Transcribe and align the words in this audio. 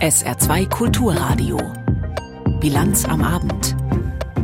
SR2 0.00 0.68
Kulturradio. 0.68 1.58
Bilanz 2.60 3.04
am 3.04 3.22
Abend. 3.22 3.76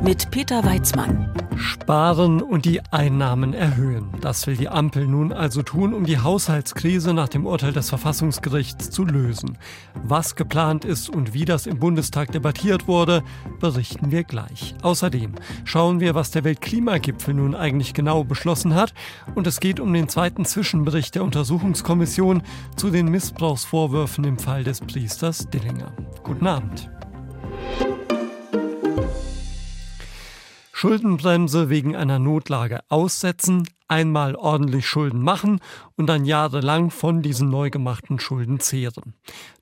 Mit 0.03 0.31
Peter 0.31 0.65
Weizmann. 0.65 1.33
Sparen 1.57 2.43
und 2.43 2.65
die 2.65 2.81
Einnahmen 2.91 3.55
erhöhen. 3.55 4.09
Das 4.21 4.47
will 4.47 4.57
die 4.57 4.69
Ampel 4.69 5.07
nun 5.07 5.33
also 5.33 5.63
tun, 5.63 5.95
um 5.95 6.05
die 6.05 6.19
Haushaltskrise 6.19 7.15
nach 7.15 7.29
dem 7.29 7.47
Urteil 7.47 7.73
des 7.73 7.89
Verfassungsgerichts 7.89 8.91
zu 8.91 9.05
lösen. 9.05 9.59
Was 10.03 10.37
geplant 10.37 10.85
ist 10.85 11.09
und 11.09 11.35
wie 11.35 11.45
das 11.45 11.67
im 11.67 11.79
Bundestag 11.79 12.33
debattiert 12.33 12.89
wurde, 12.89 13.23
berichten 13.61 14.11
wir 14.11 14.25
gleich. 14.25 14.75
Außerdem 14.83 15.35
schauen 15.65 16.01
wir, 16.01 16.15
was 16.15 16.31
der 16.31 16.45
Weltklimagipfel 16.45 17.35
nun 17.35 17.55
eigentlich 17.55 17.95
genau 17.95 18.25
beschlossen 18.25 18.75
hat. 18.75 18.95
Und 19.35 19.47
es 19.47 19.61
geht 19.61 19.81
um 19.81 19.93
den 19.93 20.09
zweiten 20.09 20.45
Zwischenbericht 20.45 21.15
der 21.15 21.25
Untersuchungskommission 21.25 22.43
zu 22.77 22.91
den 22.91 23.09
Missbrauchsvorwürfen 23.11 24.25
im 24.25 24.39
Fall 24.39 24.65
des 24.65 24.81
Priesters 24.81 25.49
Dillinger. 25.51 25.93
Guten 26.23 26.47
Abend. 26.47 26.91
Schuldenbremse 30.85 31.71
wegen 31.71 31.97
einer 31.97 32.19
Notlage 32.19 32.81
aussetzen, 32.91 33.67
einmal 33.89 34.37
ordentlich 34.37 34.87
Schulden 34.87 35.23
machen 35.23 35.61
und 35.97 36.09
dann 36.09 36.27
jahrelang 36.27 36.91
von 36.91 37.23
diesen 37.23 37.49
neu 37.49 37.71
gemachten 37.71 38.21
Schulden 38.21 38.61
zehren. 38.61 39.15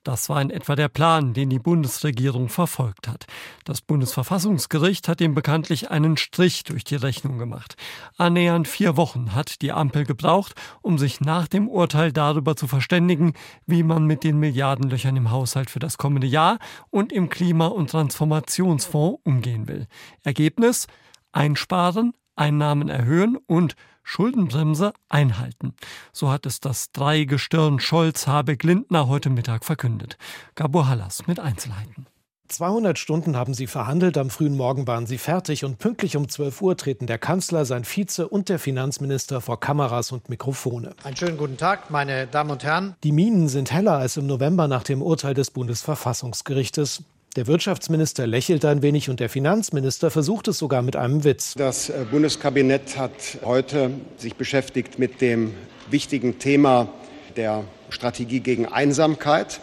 Das 0.03 0.27
war 0.27 0.41
in 0.41 0.49
etwa 0.49 0.75
der 0.75 0.89
Plan, 0.89 1.33
den 1.33 1.49
die 1.49 1.59
Bundesregierung 1.59 2.49
verfolgt 2.49 3.07
hat. 3.07 3.25
Das 3.63 3.79
Bundesverfassungsgericht 3.79 5.07
hat 5.07 5.21
ihm 5.21 5.33
bekanntlich 5.33 5.89
einen 5.89 6.17
Strich 6.17 6.65
durch 6.65 6.83
die 6.83 6.97
Rechnung 6.97 7.37
gemacht. 7.37 7.77
Annähernd 8.17 8.67
vier 8.67 8.97
Wochen 8.97 9.33
hat 9.33 9.61
die 9.61 9.71
Ampel 9.71 10.03
gebraucht, 10.03 10.55
um 10.81 10.97
sich 10.97 11.21
nach 11.21 11.47
dem 11.47 11.69
Urteil 11.69 12.11
darüber 12.11 12.57
zu 12.57 12.67
verständigen, 12.67 13.31
wie 13.65 13.83
man 13.83 14.05
mit 14.05 14.25
den 14.25 14.39
Milliardenlöchern 14.39 15.15
im 15.15 15.31
Haushalt 15.31 15.69
für 15.69 15.79
das 15.79 15.97
kommende 15.97 16.27
Jahr 16.27 16.59
und 16.89 17.13
im 17.13 17.29
Klima- 17.29 17.67
und 17.67 17.91
Transformationsfonds 17.91 19.21
umgehen 19.23 19.69
will. 19.69 19.87
Ergebnis? 20.23 20.87
Einsparen, 21.33 22.13
Einnahmen 22.35 22.89
erhöhen 22.89 23.37
und 23.37 23.75
Schuldenbremse 24.03 24.93
einhalten. 25.09 25.75
So 26.11 26.31
hat 26.31 26.45
es 26.45 26.59
das 26.59 26.91
Dreigestirn 26.91 27.79
Scholz-Habeck-Lindner 27.79 29.07
heute 29.07 29.29
Mittag 29.29 29.65
verkündet. 29.65 30.17
Gabor 30.55 30.87
Hallas 30.87 31.27
mit 31.27 31.39
Einzelheiten. 31.39 32.07
200 32.49 32.99
Stunden 32.99 33.35
haben 33.35 33.53
sie 33.53 33.67
verhandelt, 33.67 34.17
am 34.17 34.29
frühen 34.29 34.55
Morgen 34.55 34.85
waren 34.85 35.07
sie 35.07 35.17
fertig 35.17 35.65
und 35.65 35.79
pünktlich 35.79 36.15
um 36.17 36.29
12 36.29 36.61
Uhr 36.61 36.77
treten 36.77 37.07
der 37.07 37.17
Kanzler, 37.17 37.65
sein 37.65 37.83
Vize 37.83 38.27
und 38.27 38.47
der 38.47 38.59
Finanzminister 38.59 39.41
vor 39.41 39.59
Kameras 39.59 40.11
und 40.11 40.29
Mikrofone. 40.29 40.91
Einen 41.03 41.15
schönen 41.15 41.37
guten 41.37 41.57
Tag, 41.57 41.89
meine 41.89 42.27
Damen 42.27 42.51
und 42.51 42.63
Herren. 42.63 42.95
Die 43.03 43.11
Minen 43.11 43.47
sind 43.47 43.71
heller 43.71 43.93
als 43.93 44.17
im 44.17 44.27
November 44.27 44.67
nach 44.67 44.83
dem 44.83 45.01
Urteil 45.01 45.33
des 45.33 45.49
Bundesverfassungsgerichtes. 45.49 47.03
Der 47.35 47.47
Wirtschaftsminister 47.47 48.27
lächelt 48.27 48.63
ein 48.63 48.83
wenig 48.83 49.09
und 49.09 49.19
der 49.19 49.27
Finanzminister 49.27 50.11
versucht 50.11 50.47
es 50.49 50.59
sogar 50.59 50.83
mit 50.83 50.95
einem 50.95 51.23
Witz. 51.23 51.55
Das 51.57 51.89
äh, 51.89 52.05
Bundeskabinett 52.11 52.95
hat 52.95 53.11
heute 53.43 53.89
sich 54.17 54.35
beschäftigt 54.35 54.99
mit 54.99 55.19
dem 55.19 55.55
wichtigen 55.89 56.37
Thema 56.37 56.89
der 57.35 57.63
Strategie 57.89 58.39
gegen 58.39 58.67
Einsamkeit. 58.67 59.61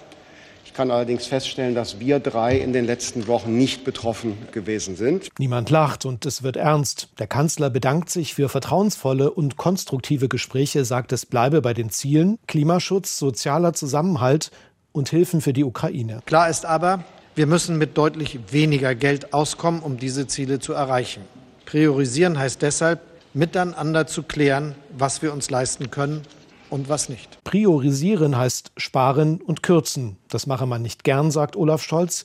Ich 0.65 0.75
kann 0.75 0.91
allerdings 0.91 1.27
feststellen, 1.27 1.77
dass 1.77 2.01
wir 2.01 2.19
drei 2.19 2.59
in 2.59 2.73
den 2.73 2.87
letzten 2.87 3.29
Wochen 3.29 3.57
nicht 3.57 3.85
betroffen 3.85 4.37
gewesen 4.51 4.97
sind. 4.97 5.29
Niemand 5.39 5.71
lacht 5.71 6.05
und 6.05 6.27
es 6.27 6.43
wird 6.43 6.57
ernst. 6.57 7.09
Der 7.21 7.29
Kanzler 7.29 7.71
bedankt 7.71 8.11
sich 8.11 8.35
für 8.35 8.49
vertrauensvolle 8.49 9.31
und 9.31 9.57
konstruktive 9.57 10.29
Gespräche, 10.29 10.85
sagt, 10.85 11.13
es 11.13 11.25
bleibe 11.25 11.63
bei 11.63 11.73
den 11.73 11.91
Zielen 11.91 12.41
Klimaschutz, 12.49 13.17
sozialer 13.17 13.75
Zusammenhalt 13.75 14.51
und 14.91 15.09
Hilfen 15.09 15.41
für 15.41 15.53
die 15.53 15.63
Ukraine. 15.63 16.21
Klar 16.27 16.51
ist 16.51 16.67
aber, 16.67 17.05
wir 17.41 17.47
müssen 17.47 17.79
mit 17.79 17.97
deutlich 17.97 18.53
weniger 18.53 18.95
Geld 18.95 19.33
auskommen, 19.33 19.81
um 19.81 19.97
diese 19.97 20.27
Ziele 20.27 20.59
zu 20.59 20.75
erreichen. 20.75 21.23
Priorisieren 21.65 22.39
heißt 22.39 22.61
deshalb, 22.61 23.01
miteinander 23.33 24.07
zu 24.07 24.25
klären, 24.25 24.75
was 24.91 25.23
wir 25.23 25.33
uns 25.33 25.49
leisten 25.49 25.91
können 25.91 26.21
und 26.69 26.91
was 26.91 27.09
nicht. 27.09 27.43
Priorisieren 27.45 28.37
heißt 28.37 28.73
sparen 28.77 29.41
und 29.41 29.63
kürzen. 29.63 30.19
Das 30.29 30.47
mache 30.47 30.67
man 30.67 30.83
nicht 30.83 31.03
gern, 31.03 31.31
sagt 31.31 31.57
Olaf 31.57 31.83
Scholz. 31.83 32.25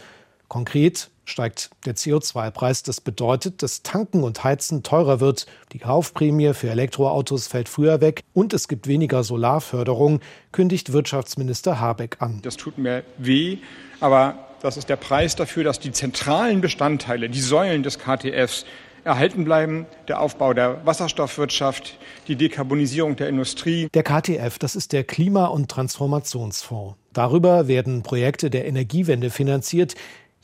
Konkret 0.50 1.10
steigt 1.24 1.70
der 1.86 1.96
CO2-Preis. 1.96 2.84
Das 2.84 3.00
bedeutet, 3.00 3.64
dass 3.64 3.84
Tanken 3.84 4.22
und 4.22 4.44
Heizen 4.44 4.84
teurer 4.84 5.22
wird. 5.22 5.46
Die 5.72 5.80
Kaufprämie 5.80 6.54
für 6.54 6.70
Elektroautos 6.70 7.48
fällt 7.48 7.70
früher 7.70 8.02
weg 8.02 8.26
und 8.34 8.54
es 8.54 8.68
gibt 8.68 8.86
weniger 8.86 9.24
Solarförderung, 9.24 10.20
kündigt 10.52 10.92
Wirtschaftsminister 10.92 11.80
Habeck 11.80 12.18
an. 12.20 12.42
Das 12.42 12.58
tut 12.58 12.78
mir 12.78 13.06
weh, 13.18 13.60
aber 14.02 14.45
das 14.66 14.78
ist 14.78 14.90
der 14.90 14.96
Preis 14.96 15.36
dafür, 15.36 15.64
dass 15.64 15.80
die 15.80 15.92
zentralen 15.92 16.60
Bestandteile, 16.60 17.30
die 17.30 17.40
Säulen 17.40 17.84
des 17.84 18.00
KTFs 18.00 18.66
erhalten 19.04 19.46
bleiben. 19.46 19.86
Der 20.08 20.20
Aufbau 20.20 20.54
der 20.54 20.84
Wasserstoffwirtschaft, 20.86 21.98
die 22.28 22.36
Dekarbonisierung 22.36 23.16
der 23.16 23.30
Industrie. 23.30 23.88
Der 23.94 24.02
KTF, 24.02 24.58
das 24.58 24.76
ist 24.76 24.92
der 24.92 25.04
Klima- 25.04 25.46
und 25.46 25.70
Transformationsfonds. 25.70 26.96
Darüber 27.14 27.68
werden 27.68 28.02
Projekte 28.02 28.50
der 28.50 28.66
Energiewende 28.66 29.30
finanziert, 29.30 29.96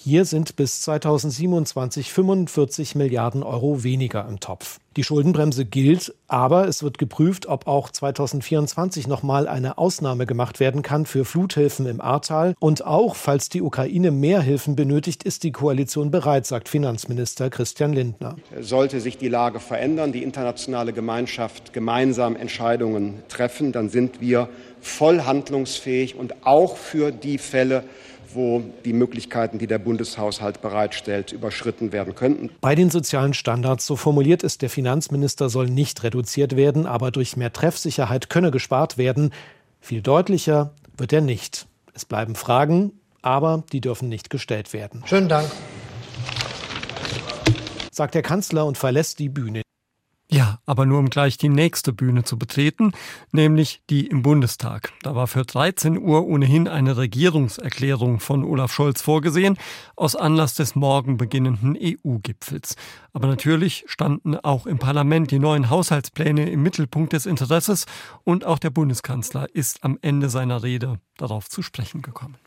hier 0.03 0.25
sind 0.25 0.55
bis 0.55 0.81
2027 0.81 2.11
45 2.11 2.95
Milliarden 2.95 3.43
Euro 3.43 3.83
weniger 3.83 4.27
im 4.27 4.39
Topf. 4.39 4.79
Die 4.97 5.03
Schuldenbremse 5.03 5.63
gilt, 5.63 6.13
aber 6.27 6.67
es 6.67 6.81
wird 6.81 6.97
geprüft, 6.97 7.45
ob 7.45 7.67
auch 7.67 7.89
2024 7.91 9.07
nochmal 9.07 9.47
eine 9.47 9.77
Ausnahme 9.77 10.25
gemacht 10.25 10.59
werden 10.59 10.81
kann 10.81 11.05
für 11.05 11.23
Fluthilfen 11.23 11.85
im 11.85 12.01
Ahrtal. 12.01 12.55
Und 12.59 12.83
auch, 12.83 13.15
falls 13.15 13.49
die 13.49 13.61
Ukraine 13.61 14.09
mehr 14.09 14.41
Hilfen 14.41 14.75
benötigt, 14.75 15.23
ist 15.23 15.43
die 15.43 15.51
Koalition 15.51 16.09
bereit, 16.09 16.47
sagt 16.47 16.67
Finanzminister 16.67 17.51
Christian 17.51 17.93
Lindner. 17.93 18.35
Sollte 18.59 18.99
sich 19.01 19.17
die 19.17 19.29
Lage 19.29 19.59
verändern, 19.59 20.11
die 20.11 20.23
internationale 20.23 20.93
Gemeinschaft 20.93 21.73
gemeinsam 21.73 22.35
Entscheidungen 22.35 23.21
treffen, 23.29 23.71
dann 23.71 23.89
sind 23.89 24.19
wir 24.19 24.49
voll 24.81 25.21
handlungsfähig 25.21 26.15
und 26.15 26.45
auch 26.45 26.75
für 26.75 27.11
die 27.11 27.37
Fälle, 27.37 27.83
wo 28.33 28.63
die 28.85 28.93
Möglichkeiten, 28.93 29.59
die 29.59 29.67
der 29.67 29.79
Bundeshaushalt 29.79 30.61
bereitstellt, 30.61 31.31
überschritten 31.31 31.91
werden 31.91 32.15
könnten. 32.15 32.49
Bei 32.61 32.75
den 32.75 32.89
sozialen 32.89 33.33
Standards, 33.33 33.85
so 33.85 33.95
formuliert 33.95 34.43
es 34.43 34.57
der 34.57 34.69
Finanzminister, 34.69 35.49
soll 35.49 35.67
nicht 35.67 36.03
reduziert 36.03 36.55
werden, 36.55 36.85
aber 36.85 37.11
durch 37.11 37.37
mehr 37.37 37.53
Treffsicherheit 37.53 38.29
könne 38.29 38.51
gespart 38.51 38.97
werden. 38.97 39.31
Viel 39.79 40.01
deutlicher 40.01 40.73
wird 40.97 41.13
er 41.13 41.21
nicht. 41.21 41.67
Es 41.93 42.05
bleiben 42.05 42.35
Fragen, 42.35 42.93
aber 43.21 43.63
die 43.71 43.81
dürfen 43.81 44.09
nicht 44.09 44.29
gestellt 44.29 44.73
werden. 44.73 45.03
Schönen 45.05 45.29
Dank. 45.29 45.49
Sagt 47.91 48.15
der 48.15 48.21
Kanzler 48.21 48.65
und 48.65 48.77
verlässt 48.77 49.19
die 49.19 49.29
Bühne. 49.29 49.61
Ja, 50.33 50.59
aber 50.65 50.85
nur 50.85 50.99
um 50.99 51.09
gleich 51.09 51.37
die 51.37 51.49
nächste 51.49 51.91
Bühne 51.91 52.23
zu 52.23 52.37
betreten, 52.37 52.93
nämlich 53.33 53.81
die 53.89 54.07
im 54.07 54.21
Bundestag. 54.21 54.93
Da 55.01 55.13
war 55.13 55.27
für 55.27 55.43
13 55.43 55.97
Uhr 55.97 56.25
ohnehin 56.25 56.69
eine 56.69 56.95
Regierungserklärung 56.95 58.21
von 58.21 58.45
Olaf 58.45 58.71
Scholz 58.71 59.01
vorgesehen, 59.01 59.57
aus 59.97 60.15
Anlass 60.15 60.53
des 60.53 60.73
morgen 60.73 61.17
beginnenden 61.17 61.77
EU-Gipfels. 61.77 62.77
Aber 63.11 63.27
natürlich 63.27 63.83
standen 63.87 64.37
auch 64.37 64.65
im 64.67 64.79
Parlament 64.79 65.31
die 65.31 65.39
neuen 65.39 65.69
Haushaltspläne 65.69 66.49
im 66.49 66.63
Mittelpunkt 66.63 67.11
des 67.11 67.25
Interesses 67.25 67.85
und 68.23 68.45
auch 68.45 68.59
der 68.59 68.69
Bundeskanzler 68.69 69.53
ist 69.53 69.83
am 69.83 69.99
Ende 70.01 70.29
seiner 70.29 70.63
Rede 70.63 70.99
darauf 71.17 71.49
zu 71.49 71.61
sprechen 71.61 72.01
gekommen. 72.01 72.37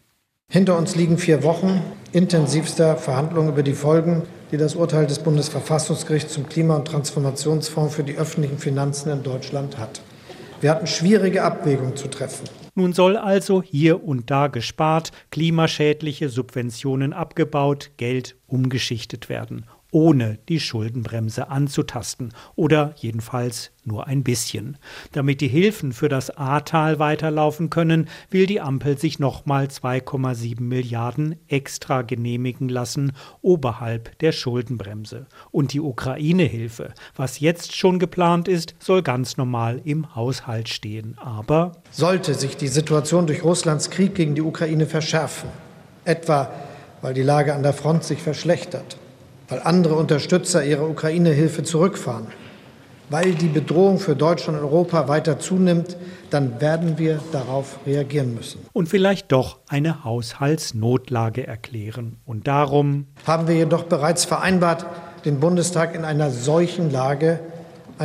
Hinter 0.51 0.79
uns 0.79 0.95
liegen 0.95 1.19
vier 1.19 1.43
Wochen 1.43 1.83
intensivster 2.13 2.97
Verhandlungen 2.97 3.51
über 3.51 3.63
die 3.63 3.75
Folgen, 3.75 4.23
die 4.55 4.59
das 4.59 4.77
Urteil 4.77 5.09
des 5.09 5.19
Bundesverfassungsgerichts 5.19 6.33
zum 6.33 6.49
Klima- 6.49 6.77
und 6.77 6.85
Transformationsfonds 6.87 7.93
für 7.93 8.05
die 8.05 8.15
öffentlichen 8.15 8.59
Finanzen 8.59 9.11
in 9.11 9.25
Deutschland 9.25 9.79
hat. 9.79 10.01
Wir 10.61 10.71
hatten 10.71 10.87
schwierige 10.87 11.43
Abwägungen 11.43 11.97
zu 11.97 12.07
treffen. 12.07 12.49
Nun 12.77 12.93
soll 12.93 13.17
also 13.17 13.65
hier 13.65 14.05
und 14.05 14.31
da 14.31 14.47
gespart, 14.47 15.11
klimaschädliche 15.33 16.29
Subventionen 16.29 17.13
abgebaut, 17.13 17.91
Geld 17.97 18.37
umgeschichtet 18.47 19.29
werden 19.29 19.67
ohne 19.95 20.39
die 20.49 20.59
Schuldenbremse 20.59 21.49
anzutasten 21.49 22.35
oder 22.57 22.95
jedenfalls 22.97 23.71
nur 23.85 24.09
ein 24.09 24.25
bisschen. 24.25 24.77
Damit 25.13 25.41
die 25.41 25.49
Hilfen 25.49 25.93
für 25.93 26.09
das 26.09 26.37
Ahrtal 26.37 26.99
weiterlaufen 26.99 27.71
können, 27.71 28.09
will 28.29 28.47
die 28.47 28.61
Ampel 28.61 28.99
sich 28.99 29.21
nochmal 29.21 29.67
2,7 29.67 30.61
Milliarden 30.61 31.37
extra 31.47 32.03
genehmigen 32.03 32.69
lassen 32.69 33.13
oberhalb 33.41 34.19
der 34.19 34.33
Schuldenbremse. 34.33 35.27
Und 35.53 35.73
die 35.73 35.81
Ukraine-Hilfe, 35.81 36.93
was 37.15 37.39
jetzt 37.39 37.77
schon 37.77 38.01
geplant 38.01 38.49
ist, 38.49 38.75
soll 38.81 39.03
ganz 39.03 39.37
normal 39.37 39.81
im 39.85 40.17
Haushalt 40.17 40.69
stehen. 40.69 41.17
Aber 41.19 41.71
sollte 41.93 42.35
sich 42.35 42.57
die 42.57 42.69
Situation 42.69 43.29
durch 43.29 43.45
Russlands 43.45 43.91
Krieg 43.91 44.17
gegen 44.17 44.35
die 44.35 44.43
Ukraine 44.43 44.87
verschärfen, 44.87 45.51
etwa 46.05 46.51
weil 47.01 47.15
die 47.15 47.23
Lage 47.23 47.55
an 47.55 47.63
der 47.63 47.75
Front 47.75 48.03
sich 48.03 48.23
verschlechtert, 48.23 48.97
weil 49.55 49.63
andere 49.63 49.95
Unterstützer 49.95 50.65
ihre 50.65 50.89
Ukraine-Hilfe 50.89 51.63
zurückfahren 51.63 52.27
weil 53.11 53.33
die 53.35 53.49
Bedrohung 53.49 53.99
für 53.99 54.17
Deutschland 54.17 54.59
und 54.59 54.65
Europa 54.65 55.09
weiter 55.09 55.39
zunimmt, 55.39 55.97
dann 56.31 56.61
werden 56.61 56.99
wir 56.99 57.21
darauf 57.33 57.79
reagieren 57.87 58.35
müssen. 58.35 58.61
Und 58.73 58.89
vielleicht 58.89 59.31
doch 59.31 59.59
eine 59.69 60.05
Haushaltsnotlage 60.05 61.47
erklären. 61.47 62.17
Und 62.25 62.49
darum 62.49 63.07
haben 63.27 63.47
wir 63.47 63.55
jedoch 63.55 63.85
bereits 63.85 64.25
vereinbart, 64.25 64.87
den 65.25 65.39
Bundestag 65.39 65.95
in 65.95 66.05
einer 66.05 66.31
solchen 66.31 66.91
Lage 66.91 67.41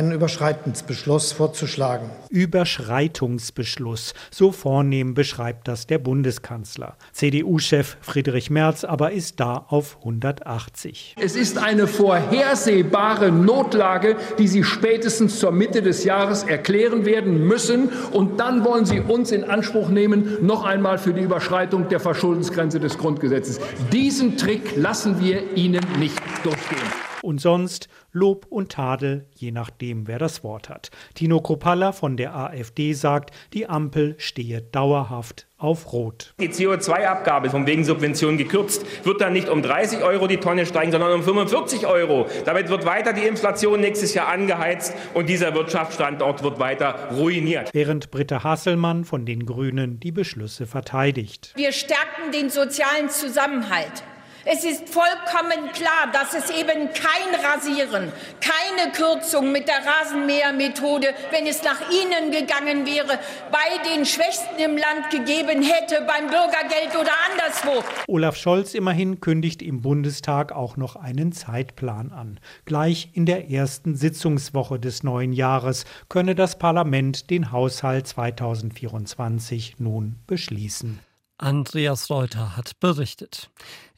einen 0.00 0.12
Überschreitungsbeschluss 0.12 1.32
vorzuschlagen. 1.32 2.10
Überschreitungsbeschluss, 2.30 4.14
so 4.30 4.50
vornehm 4.50 5.12
beschreibt 5.12 5.68
das 5.68 5.86
der 5.86 5.98
Bundeskanzler. 5.98 6.96
CDU-Chef 7.12 7.96
Friedrich 8.00 8.48
Merz 8.50 8.84
aber 8.84 9.12
ist 9.12 9.40
da 9.40 9.66
auf 9.68 9.98
180. 9.98 11.16
Es 11.20 11.36
ist 11.36 11.58
eine 11.58 11.86
vorhersehbare 11.86 13.30
Notlage, 13.30 14.16
die 14.38 14.48
Sie 14.48 14.64
spätestens 14.64 15.38
zur 15.38 15.52
Mitte 15.52 15.82
des 15.82 16.04
Jahres 16.04 16.44
erklären 16.44 17.04
werden 17.04 17.46
müssen. 17.46 17.90
Und 18.12 18.40
dann 18.40 18.64
wollen 18.64 18.86
Sie 18.86 19.00
uns 19.00 19.32
in 19.32 19.44
Anspruch 19.44 19.90
nehmen, 19.90 20.38
noch 20.40 20.64
einmal 20.64 20.96
für 20.96 21.12
die 21.12 21.22
Überschreitung 21.22 21.88
der 21.90 22.00
Verschuldensgrenze 22.00 22.80
des 22.80 22.96
Grundgesetzes. 22.96 23.60
Diesen 23.92 24.38
Trick 24.38 24.76
lassen 24.76 25.20
wir 25.20 25.56
Ihnen 25.56 25.84
nicht 25.98 26.18
durchgehen 26.42 27.09
und 27.22 27.40
sonst 27.40 27.88
Lob 28.12 28.46
und 28.48 28.72
Tadel, 28.72 29.26
je 29.34 29.52
nachdem, 29.52 30.06
wer 30.08 30.18
das 30.18 30.42
Wort 30.42 30.68
hat. 30.68 30.90
Tino 31.14 31.40
Kropalla 31.40 31.92
von 31.92 32.16
der 32.16 32.34
AfD 32.34 32.92
sagt, 32.92 33.30
die 33.52 33.68
Ampel 33.68 34.14
stehe 34.18 34.62
dauerhaft 34.62 35.46
auf 35.60 35.92
Rot. 35.92 36.34
Die 36.40 36.48
CO2-Abgabe 36.48 37.50
von 37.50 37.66
wegen 37.66 37.84
Subventionen 37.84 38.38
gekürzt, 38.38 38.84
wird 39.04 39.20
dann 39.20 39.34
nicht 39.34 39.48
um 39.48 39.62
30 39.62 40.02
Euro 40.02 40.26
die 40.26 40.38
Tonne 40.38 40.64
steigen, 40.64 40.90
sondern 40.90 41.12
um 41.12 41.22
45 41.22 41.86
Euro. 41.86 42.26
Damit 42.46 42.68
wird 42.70 42.86
weiter 42.86 43.12
die 43.12 43.26
Inflation 43.26 43.80
nächstes 43.80 44.14
Jahr 44.14 44.28
angeheizt 44.28 44.94
und 45.14 45.28
dieser 45.28 45.54
Wirtschaftsstandort 45.54 46.42
wird 46.42 46.58
weiter 46.58 47.10
ruiniert. 47.12 47.70
Während 47.72 48.10
Britta 48.10 48.42
Hasselmann 48.42 49.04
von 49.04 49.26
den 49.26 49.44
Grünen 49.44 50.00
die 50.00 50.12
Beschlüsse 50.12 50.66
verteidigt. 50.66 51.52
Wir 51.56 51.72
stärken 51.72 52.32
den 52.32 52.48
sozialen 52.48 53.10
Zusammenhalt. 53.10 54.02
Es 54.46 54.64
ist 54.64 54.88
vollkommen 54.88 55.70
klar, 55.72 56.10
dass 56.12 56.32
es 56.32 56.48
eben 56.48 56.88
kein 56.94 57.44
Rasieren, 57.44 58.10
keine 58.40 58.90
Kürzung 58.92 59.52
mit 59.52 59.68
der 59.68 59.82
Rasenmähermethode, 59.84 61.08
wenn 61.30 61.46
es 61.46 61.62
nach 61.62 61.80
Ihnen 61.90 62.30
gegangen 62.30 62.86
wäre, 62.86 63.18
bei 63.52 63.90
den 63.90 64.06
Schwächsten 64.06 64.58
im 64.58 64.78
Land 64.78 65.10
gegeben 65.10 65.62
hätte, 65.62 66.06
beim 66.06 66.28
Bürgergeld 66.28 66.96
oder 66.98 67.12
anderswo. 67.30 67.84
Olaf 68.06 68.36
Scholz 68.36 68.72
immerhin 68.72 69.20
kündigt 69.20 69.60
im 69.60 69.82
Bundestag 69.82 70.52
auch 70.52 70.78
noch 70.78 70.96
einen 70.96 71.32
Zeitplan 71.32 72.10
an. 72.10 72.40
Gleich 72.64 73.10
in 73.12 73.26
der 73.26 73.50
ersten 73.50 73.94
Sitzungswoche 73.94 74.80
des 74.80 75.02
neuen 75.02 75.34
Jahres 75.34 75.84
könne 76.08 76.34
das 76.34 76.58
Parlament 76.58 77.28
den 77.28 77.52
Haushalt 77.52 78.06
2024 78.06 79.76
nun 79.78 80.16
beschließen. 80.26 80.98
Andreas 81.36 82.10
Reuter 82.10 82.56
hat 82.56 82.78
berichtet. 82.80 83.50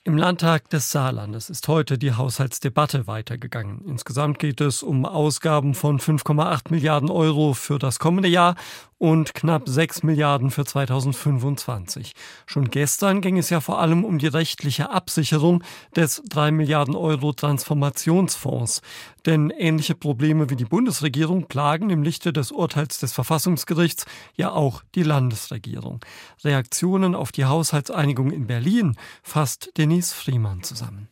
Im 0.04 0.16
Landtag 0.16 0.68
des 0.68 0.90
Saarlandes 0.90 1.48
ist 1.48 1.68
heute 1.68 1.96
die 1.96 2.12
Haushaltsdebatte 2.12 3.06
weitergegangen. 3.06 3.84
Insgesamt 3.86 4.40
geht 4.40 4.60
es 4.60 4.82
um 4.82 5.06
Ausgaben 5.06 5.74
von 5.74 6.00
5,8 6.00 6.72
Milliarden 6.72 7.08
Euro 7.08 7.54
für 7.54 7.78
das 7.78 8.00
kommende 8.00 8.28
Jahr 8.28 8.56
und 9.02 9.34
knapp 9.34 9.68
6 9.68 10.04
Milliarden 10.04 10.52
für 10.52 10.64
2025. 10.64 12.12
Schon 12.46 12.70
gestern 12.70 13.20
ging 13.20 13.36
es 13.36 13.50
ja 13.50 13.60
vor 13.60 13.80
allem 13.80 14.04
um 14.04 14.18
die 14.18 14.28
rechtliche 14.28 14.90
Absicherung 14.90 15.64
des 15.96 16.22
3 16.28 16.52
Milliarden 16.52 16.94
Euro 16.94 17.32
Transformationsfonds. 17.32 18.80
Denn 19.26 19.50
ähnliche 19.50 19.96
Probleme 19.96 20.50
wie 20.50 20.56
die 20.56 20.64
Bundesregierung 20.64 21.46
plagen 21.48 21.90
im 21.90 22.04
Lichte 22.04 22.32
des 22.32 22.52
Urteils 22.52 23.00
des 23.00 23.12
Verfassungsgerichts 23.12 24.06
ja 24.36 24.52
auch 24.52 24.84
die 24.94 25.02
Landesregierung. 25.02 25.98
Reaktionen 26.44 27.16
auf 27.16 27.32
die 27.32 27.46
Haushaltseinigung 27.46 28.30
in 28.30 28.46
Berlin 28.46 28.94
fasst 29.24 29.76
den 29.78 29.90
Denise 29.90 30.14
Friemann 30.14 30.62
zusammen. 30.62 31.11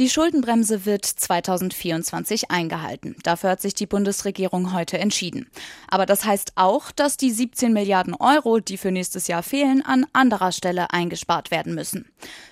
Die 0.00 0.08
Schuldenbremse 0.08 0.86
wird 0.86 1.04
2024 1.04 2.50
eingehalten. 2.50 3.16
Dafür 3.22 3.50
hat 3.50 3.60
sich 3.60 3.74
die 3.74 3.86
Bundesregierung 3.86 4.72
heute 4.72 4.96
entschieden. 4.96 5.46
Aber 5.88 6.06
das 6.06 6.24
heißt 6.24 6.52
auch, 6.54 6.90
dass 6.90 7.18
die 7.18 7.30
17 7.30 7.70
Milliarden 7.70 8.14
Euro, 8.14 8.60
die 8.60 8.78
für 8.78 8.92
nächstes 8.92 9.28
Jahr 9.28 9.42
fehlen, 9.42 9.84
an 9.84 10.06
anderer 10.14 10.52
Stelle 10.52 10.90
eingespart 10.90 11.50
werden 11.50 11.74
müssen. 11.74 12.06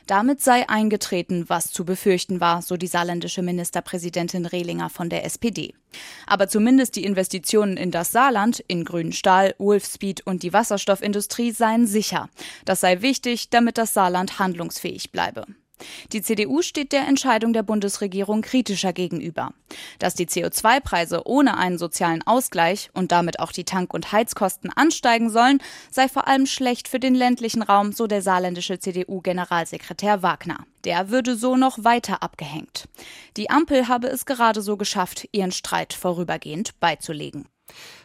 Damit 0.06 0.42
sei 0.42 0.68
eingetreten, 0.68 1.46
was 1.48 1.70
zu 1.70 1.86
befürchten 1.86 2.38
war, 2.38 2.60
so 2.60 2.76
die 2.76 2.86
saarländische 2.86 3.40
Ministerpräsidentin 3.40 4.44
Rehlinger 4.44 4.90
von 4.90 5.08
der 5.08 5.24
SPD. 5.24 5.72
Aber 6.26 6.48
zumindest 6.48 6.96
die 6.96 7.04
Investitionen 7.04 7.78
in 7.78 7.90
das 7.90 8.12
Saarland, 8.12 8.62
in 8.68 8.84
grünen 8.84 9.14
Stahl, 9.14 9.54
Wolfspeed 9.56 10.26
und 10.26 10.42
die 10.42 10.52
Wasserstoffindustrie 10.52 11.52
seien 11.52 11.86
sicher. 11.86 12.28
Das 12.66 12.80
sei 12.80 13.00
wichtig, 13.00 13.48
damit 13.48 13.78
das 13.78 13.94
Saarland 13.94 14.38
handlungsfähig 14.38 15.12
bleibe. 15.12 15.46
Die 16.12 16.22
CDU 16.22 16.62
steht 16.62 16.92
der 16.92 17.06
Entscheidung 17.06 17.52
der 17.52 17.62
Bundesregierung 17.62 18.42
kritischer 18.42 18.92
gegenüber. 18.92 19.52
Dass 19.98 20.14
die 20.14 20.26
CO2-Preise 20.26 21.26
ohne 21.26 21.56
einen 21.56 21.78
sozialen 21.78 22.26
Ausgleich 22.26 22.90
und 22.94 23.12
damit 23.12 23.40
auch 23.40 23.52
die 23.52 23.64
Tank- 23.64 23.94
und 23.94 24.12
Heizkosten 24.12 24.72
ansteigen 24.72 25.30
sollen, 25.30 25.58
sei 25.90 26.08
vor 26.08 26.26
allem 26.28 26.46
schlecht 26.46 26.88
für 26.88 27.00
den 27.00 27.14
ländlichen 27.14 27.62
Raum, 27.62 27.92
so 27.92 28.06
der 28.06 28.22
saarländische 28.22 28.78
CDU-Generalsekretär 28.78 30.22
Wagner. 30.22 30.64
Der 30.84 31.10
würde 31.10 31.36
so 31.36 31.56
noch 31.56 31.84
weiter 31.84 32.22
abgehängt. 32.22 32.88
Die 33.36 33.50
Ampel 33.50 33.88
habe 33.88 34.08
es 34.08 34.26
gerade 34.26 34.62
so 34.62 34.76
geschafft, 34.76 35.28
ihren 35.32 35.52
Streit 35.52 35.92
vorübergehend 35.92 36.78
beizulegen. 36.80 37.46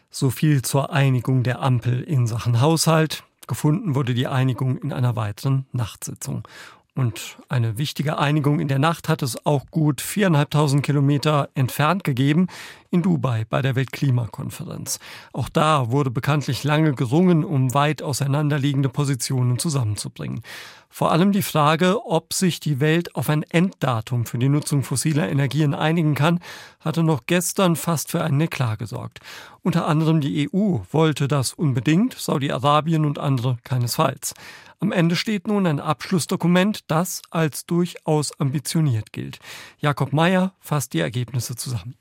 So 0.09 0.29
viel 0.29 0.61
zur 0.61 0.91
Einigung 0.91 1.43
der 1.43 1.61
Ampel 1.61 2.03
in 2.03 2.27
Sachen 2.27 2.61
Haushalt. 2.61 3.23
Gefunden 3.47 3.95
wurde 3.95 4.13
die 4.13 4.27
Einigung 4.27 4.77
in 4.77 4.93
einer 4.93 5.15
weiteren 5.15 5.65
Nachtsitzung. 5.71 6.47
Und 6.95 7.37
eine 7.49 7.79
wichtige 7.79 8.19
Einigung 8.19 8.59
in 8.59 8.67
der 8.67 8.77
Nacht 8.77 9.09
hat 9.09 9.23
es 9.23 9.45
auch 9.47 9.65
gut 9.71 9.99
viereinhalbtausend 9.99 10.83
Kilometer 10.83 11.49
entfernt 11.55 12.03
gegeben, 12.03 12.47
in 12.93 13.01
Dubai 13.01 13.43
bei 13.49 13.63
der 13.63 13.75
Weltklimakonferenz. 13.75 14.99
Auch 15.33 15.49
da 15.49 15.89
wurde 15.89 16.11
bekanntlich 16.11 16.63
lange 16.63 16.93
gerungen, 16.93 17.43
um 17.43 17.73
weit 17.73 18.03
auseinanderliegende 18.03 18.87
Positionen 18.87 19.57
zusammenzubringen. 19.57 20.41
Vor 20.89 21.11
allem 21.11 21.31
die 21.31 21.41
Frage, 21.41 22.05
ob 22.05 22.33
sich 22.33 22.59
die 22.59 22.79
Welt 22.79 23.15
auf 23.15 23.27
ein 23.27 23.41
Enddatum 23.41 24.27
für 24.27 24.37
die 24.37 24.47
Nutzung 24.47 24.83
fossiler 24.83 25.27
Energien 25.27 25.73
einigen 25.73 26.13
kann, 26.13 26.39
hatte 26.79 27.01
noch 27.01 27.21
gestern 27.25 27.75
fast 27.75 28.11
für 28.11 28.23
einen 28.23 28.39
Eklat 28.41 28.77
gesorgt. 28.77 29.19
Unter 29.63 29.87
anderem 29.87 30.21
die 30.21 30.47
EU 30.53 30.81
wollte 30.91 31.27
das 31.27 31.53
unbedingt, 31.53 32.13
Saudi-Arabien 32.13 33.05
und 33.05 33.17
andere 33.17 33.57
keinesfalls. 33.63 34.35
Am 34.79 34.91
Ende 34.91 35.15
steht 35.15 35.47
nun 35.47 35.65
ein 35.65 35.79
Abschlussdokument, 35.79 36.81
das 36.91 37.23
als 37.31 37.65
durchaus 37.65 38.39
ambitioniert 38.39 39.11
gilt. 39.13 39.39
Jakob 39.79 40.13
Mayer 40.13 40.53
fasst 40.59 40.93
die 40.93 40.99
Ergebnisse 40.99 41.55
zusammen. 41.55 41.95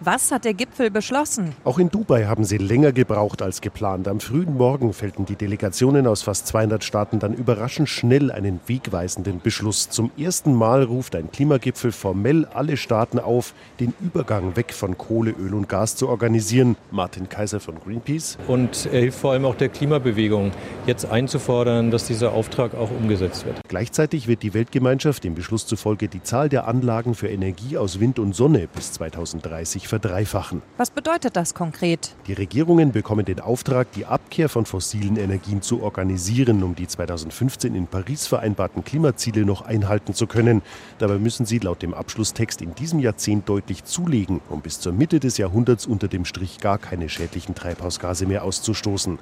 Was 0.00 0.30
hat 0.30 0.44
der 0.44 0.52
Gipfel 0.52 0.90
beschlossen? 0.90 1.54
Auch 1.64 1.78
in 1.78 1.88
Dubai 1.88 2.26
haben 2.26 2.44
sie 2.44 2.58
länger 2.58 2.92
gebraucht 2.92 3.40
als 3.40 3.62
geplant. 3.62 4.08
Am 4.08 4.20
frühen 4.20 4.54
Morgen 4.58 4.92
fällten 4.92 5.24
die 5.24 5.36
Delegationen 5.36 6.06
aus 6.06 6.20
fast 6.20 6.46
200 6.48 6.84
Staaten 6.84 7.18
dann 7.18 7.32
überraschend 7.32 7.88
schnell 7.88 8.30
einen 8.30 8.60
wegweisenden 8.66 9.40
Beschluss. 9.40 9.88
Zum 9.88 10.10
ersten 10.18 10.52
Mal 10.52 10.82
ruft 10.82 11.16
ein 11.16 11.32
Klimagipfel 11.32 11.92
formell 11.92 12.44
alle 12.44 12.76
Staaten 12.76 13.18
auf, 13.18 13.54
den 13.80 13.94
Übergang 14.00 14.54
weg 14.54 14.74
von 14.74 14.98
Kohle, 14.98 15.30
Öl 15.30 15.54
und 15.54 15.66
Gas 15.66 15.96
zu 15.96 16.10
organisieren. 16.10 16.76
Martin 16.90 17.30
Kaiser 17.30 17.58
von 17.58 17.76
Greenpeace. 17.80 18.36
Und 18.48 18.90
er 18.92 19.00
hilft 19.00 19.20
vor 19.20 19.32
allem 19.32 19.46
auch 19.46 19.54
der 19.54 19.70
Klimabewegung, 19.70 20.52
jetzt 20.86 21.06
einzufordern, 21.06 21.90
dass 21.90 22.06
dieser 22.06 22.32
Auftrag 22.32 22.74
auch 22.74 22.90
umgesetzt 22.90 23.46
wird. 23.46 23.60
Gleichzeitig 23.66 24.28
wird 24.28 24.42
die 24.42 24.52
Weltgemeinschaft 24.52 25.24
dem 25.24 25.34
Beschluss 25.34 25.66
zufolge 25.66 26.08
die 26.08 26.22
Zahl 26.22 26.50
der 26.50 26.68
Anlagen 26.68 27.14
für 27.14 27.28
Energie 27.28 27.78
aus 27.78 27.98
Wind 27.98 28.18
und 28.18 28.34
Sonne 28.34 28.68
bis 28.74 28.92
2030 28.92 29.85
sich 29.86 29.88
verdreifachen. 29.88 30.62
Was 30.76 30.90
bedeutet 30.90 31.36
das 31.36 31.54
konkret? 31.54 32.14
Die 32.26 32.32
Regierungen 32.32 32.92
bekommen 32.92 33.24
den 33.24 33.40
Auftrag, 33.40 33.90
die 33.92 34.04
Abkehr 34.04 34.48
von 34.48 34.66
fossilen 34.66 35.16
Energien 35.16 35.62
zu 35.62 35.82
organisieren, 35.82 36.62
um 36.62 36.74
die 36.74 36.86
2015 36.86 37.74
in 37.74 37.86
Paris 37.86 38.26
vereinbarten 38.26 38.84
Klimaziele 38.84 39.44
noch 39.44 39.62
einhalten 39.62 40.14
zu 40.14 40.26
können. 40.26 40.62
Dabei 40.98 41.18
müssen 41.18 41.46
sie 41.46 41.58
laut 41.58 41.82
dem 41.82 41.94
Abschlusstext 41.94 42.60
in 42.60 42.74
diesem 42.74 42.98
Jahrzehnt 42.98 43.48
deutlich 43.48 43.84
zulegen, 43.84 44.40
um 44.50 44.60
bis 44.60 44.80
zur 44.80 44.92
Mitte 44.92 45.20
des 45.20 45.38
Jahrhunderts 45.38 45.86
unter 45.86 46.08
dem 46.08 46.24
Strich 46.24 46.58
gar 46.58 46.78
keine 46.78 47.08
schädlichen 47.08 47.54
Treibhausgase 47.54 48.26
mehr 48.26 48.44
auszustoßen. 48.44 49.18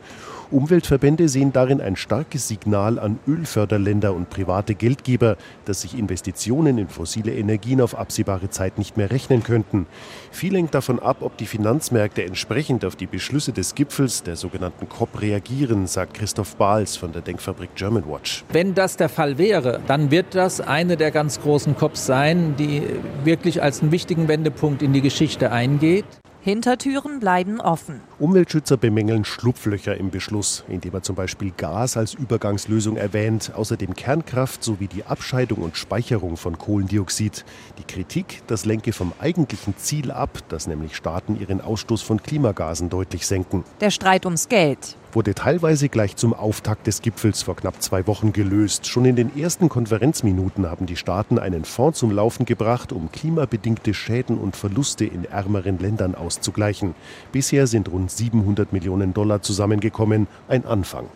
Umweltverbände 0.51 1.29
sehen 1.29 1.53
darin 1.53 1.81
ein 1.81 1.97
starkes 1.97 2.49
Signal 2.49 2.99
an 2.99 3.19
Ölförderländer 3.27 4.15
und 4.15 4.31
private 4.31 4.75
Geldgeber, 4.75 5.37
dass 5.65 5.83
sich 5.83 5.99
Investitionen 5.99 6.79
in 6.79 6.89
fossile 6.89 7.35
Energien 7.35 7.81
auf 7.81 7.97
absehbare 7.97 8.51
Zeit 8.51 8.79
nicht 8.79 8.97
mehr 8.97 9.11
rechnen 9.11 9.43
könnten. 9.43 9.87
Viel 10.31 10.54
hängt 10.55 10.75
davon 10.75 10.99
ab, 10.99 11.19
ob 11.21 11.37
die 11.37 11.47
Finanzmärkte 11.47 12.25
entsprechend 12.25 12.85
auf 12.85 12.97
die 12.97 13.07
Beschlüsse 13.07 13.53
des 13.53 13.75
Gipfels, 13.75 14.23
der 14.23 14.37
sogenannten 14.37 14.89
COP, 14.89 15.21
reagieren, 15.21 15.87
sagt 15.87 16.15
Christoph 16.15 16.57
Bahls 16.57 16.97
von 16.97 17.13
der 17.13 17.23
Denkfabrik 17.23 17.75
Germanwatch. 17.75 18.45
Wenn 18.51 18.75
das 18.75 18.97
der 18.97 19.09
Fall 19.09 19.39
wäre, 19.39 19.81
dann 19.87 20.11
wird 20.11 20.35
das 20.35 20.61
eine 20.61 20.97
der 20.97 21.11
ganz 21.11 21.41
großen 21.41 21.77
COPs 21.77 22.07
sein, 22.07 22.55
die 22.59 22.83
wirklich 23.25 23.63
als 23.63 23.83
einen 23.83 23.93
wichtigen 23.93 24.29
Wendepunkt 24.29 24.83
in 24.83 24.93
die 24.93 25.01
Geschichte 25.01 25.53
eingeht. 25.53 26.05
Hintertüren 26.45 27.21
bleiben 27.21 27.59
offen. 27.59 28.03
Umweltschützer 28.19 28.77
bemängeln 28.77 29.25
Schlupflöcher 29.25 29.97
im 29.97 30.11
Beschluss, 30.11 30.63
indem 30.69 30.93
er 30.93 31.03
zum 31.03 31.17
Beispiel 31.17 31.53
Gas 31.57 31.97
als 31.97 32.13
Übergangslösung 32.13 32.99
erwähnt, 32.99 33.53
außerdem 33.57 33.95
Kernkraft 33.95 34.63
sowie 34.63 34.87
die 34.87 35.05
Abscheidung 35.05 35.61
und 35.61 35.79
Speicherung 35.79 36.37
von 36.37 36.59
Kohlendioxid. 36.59 37.47
Die 37.79 37.85
Kritik, 37.85 38.43
das 38.47 38.67
lenke 38.67 38.93
vom 38.93 39.15
eigentlichen 39.21 39.75
Ziel 39.79 40.11
ab, 40.11 40.41
dass 40.51 40.67
nämlich 40.67 40.97
Staaten 40.97 41.41
ihren 41.41 41.63
Ausstoß 41.63 42.03
von 42.03 42.23
Klimagasen 42.23 42.91
deutlich 42.91 43.27
senken. 43.27 43.65
Der 43.81 43.91
Streit 43.91 44.27
ums 44.27 44.51
Geld 44.51 44.99
wurde 45.15 45.35
teilweise 45.35 45.89
gleich 45.89 46.17
zum 46.17 46.35
Auftakt 46.35 46.87
des 46.87 47.03
Gipfels 47.03 47.43
vor 47.43 47.57
knapp 47.57 47.83
zwei 47.83 48.07
Wochen 48.07 48.33
gelöst. 48.33 48.87
Schon 48.87 49.05
in 49.05 49.17
den 49.17 49.37
ersten 49.37 49.69
Konferenzminuten 49.69 50.69
haben 50.69 50.87
die 50.87 50.97
Staaten 50.97 51.39
einen 51.39 51.65
Fonds 51.65 51.99
zum 51.99 52.11
Laufen 52.11 52.47
gebracht, 52.47 52.93
um 52.93 53.11
klimabedingte 53.13 53.95
Schäden 53.95 54.39
und 54.39 54.57
Verluste 54.57 55.05
in 55.05 55.25
ärmeren 55.25 55.79
Ländern 55.79 56.15
auszugleichen. 56.15 56.95
Bisher 57.33 57.67
sind 57.67 57.91
rund 57.91 58.11
700 58.11 58.73
Millionen 58.73 59.15
Dollar 59.15 59.43
zusammengekommen, 59.43 60.27
ein 60.49 60.65
Anfang. 60.65 61.07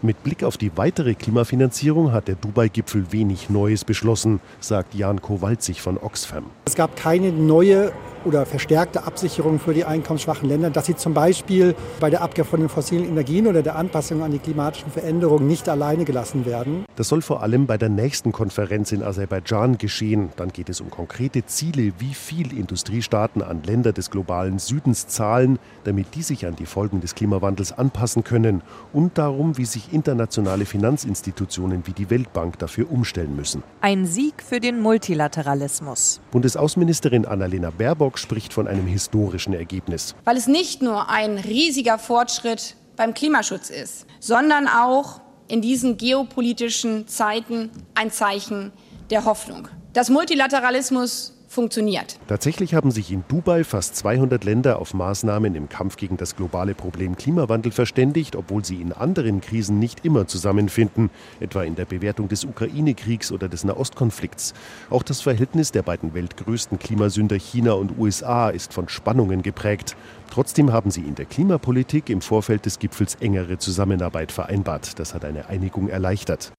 Mit 0.00 0.22
Blick 0.22 0.44
auf 0.44 0.56
die 0.56 0.76
weitere 0.76 1.14
Klimafinanzierung 1.14 2.12
hat 2.12 2.28
der 2.28 2.36
Dubai-Gipfel 2.36 3.12
wenig 3.12 3.50
Neues 3.50 3.84
beschlossen, 3.84 4.40
sagt 4.60 4.94
Jan 4.94 5.20
Kowalzig 5.20 5.82
von 5.82 5.98
Oxfam. 5.98 6.44
Es 6.66 6.74
gab 6.74 6.96
keine 6.96 7.32
neue 7.32 7.92
oder 8.24 8.46
verstärkte 8.46 9.04
Absicherung 9.04 9.58
für 9.58 9.74
die 9.74 9.84
einkommensschwachen 9.84 10.48
Länder, 10.48 10.70
dass 10.70 10.86
sie 10.86 10.96
zum 10.96 11.14
Beispiel 11.14 11.74
bei 12.00 12.10
der 12.10 12.22
Abkehr 12.22 12.44
von 12.44 12.60
den 12.60 12.68
fossilen 12.68 13.04
Energien 13.04 13.46
oder 13.46 13.62
der 13.62 13.76
Anpassung 13.76 14.22
an 14.22 14.32
die 14.32 14.38
klimatischen 14.38 14.90
Veränderungen 14.90 15.46
nicht 15.46 15.68
alleine 15.68 16.04
gelassen 16.04 16.46
werden. 16.46 16.84
Das 16.96 17.08
soll 17.08 17.22
vor 17.22 17.42
allem 17.42 17.66
bei 17.66 17.78
der 17.78 17.88
nächsten 17.88 18.32
Konferenz 18.32 18.92
in 18.92 19.02
Aserbaidschan 19.02 19.78
geschehen. 19.78 20.30
Dann 20.36 20.50
geht 20.50 20.68
es 20.68 20.80
um 20.80 20.90
konkrete 20.90 21.46
Ziele, 21.46 21.92
wie 21.98 22.14
viel 22.14 22.56
Industriestaaten 22.56 23.42
an 23.42 23.62
Länder 23.62 23.92
des 23.92 24.10
globalen 24.10 24.58
Südens 24.58 25.06
zahlen, 25.06 25.58
damit 25.84 26.14
die 26.14 26.22
sich 26.22 26.46
an 26.46 26.56
die 26.56 26.66
Folgen 26.66 27.00
des 27.00 27.14
Klimawandels 27.14 27.72
anpassen 27.72 28.24
können 28.24 28.62
und 28.92 29.18
darum, 29.18 29.56
wie 29.58 29.64
sich 29.64 29.92
internationale 29.92 30.66
Finanzinstitutionen 30.66 31.86
wie 31.86 31.92
die 31.92 32.10
Weltbank 32.10 32.58
dafür 32.58 32.90
umstellen 32.90 33.36
müssen. 33.36 33.62
Ein 33.80 34.06
Sieg 34.06 34.42
für 34.42 34.60
den 34.60 34.80
Multilateralismus. 34.80 36.20
Bundesaußenministerin 36.30 37.24
Annalena 37.24 37.70
Spricht 38.18 38.52
von 38.52 38.68
einem 38.68 38.86
historischen 38.86 39.54
Ergebnis. 39.54 40.14
Weil 40.24 40.36
es 40.36 40.46
nicht 40.46 40.82
nur 40.82 41.08
ein 41.08 41.38
riesiger 41.38 41.98
Fortschritt 41.98 42.76
beim 42.96 43.14
Klimaschutz 43.14 43.70
ist, 43.70 44.06
sondern 44.20 44.68
auch 44.68 45.20
in 45.46 45.62
diesen 45.62 45.96
geopolitischen 45.96 47.08
Zeiten 47.08 47.70
ein 47.94 48.10
Zeichen 48.10 48.72
der 49.10 49.24
Hoffnung. 49.24 49.68
Dass 49.92 50.10
Multilateralismus 50.10 51.37
funktioniert. 51.48 52.18
Tatsächlich 52.28 52.74
haben 52.74 52.90
sich 52.90 53.10
in 53.10 53.24
Dubai 53.28 53.64
fast 53.64 53.96
200 53.96 54.44
Länder 54.44 54.78
auf 54.78 54.94
Maßnahmen 54.94 55.54
im 55.54 55.68
Kampf 55.68 55.96
gegen 55.96 56.16
das 56.16 56.36
globale 56.36 56.74
Problem 56.74 57.16
Klimawandel 57.16 57.72
verständigt, 57.72 58.36
obwohl 58.36 58.64
sie 58.64 58.80
in 58.80 58.92
anderen 58.92 59.40
Krisen 59.40 59.78
nicht 59.78 60.04
immer 60.04 60.26
zusammenfinden, 60.26 61.10
etwa 61.40 61.62
in 61.62 61.74
der 61.74 61.84
Bewertung 61.84 62.28
des 62.28 62.44
Ukraine-Kriegs 62.44 63.32
oder 63.32 63.48
des 63.48 63.64
Nahostkonflikts. 63.64 64.54
Auch 64.90 65.02
das 65.02 65.20
Verhältnis 65.20 65.72
der 65.72 65.82
beiden 65.82 66.14
weltgrößten 66.14 66.78
Klimasünder 66.78 67.36
China 67.36 67.72
und 67.72 67.98
USA 67.98 68.50
ist 68.50 68.72
von 68.72 68.88
Spannungen 68.88 69.42
geprägt. 69.42 69.96
Trotzdem 70.30 70.72
haben 70.72 70.90
sie 70.90 71.02
in 71.02 71.14
der 71.14 71.24
Klimapolitik 71.24 72.10
im 72.10 72.20
Vorfeld 72.20 72.66
des 72.66 72.78
Gipfels 72.78 73.16
engere 73.16 73.58
Zusammenarbeit 73.58 74.32
vereinbart. 74.32 74.98
Das 74.98 75.14
hat 75.14 75.24
eine 75.24 75.48
Einigung 75.48 75.88
erleichtert. 75.88 76.52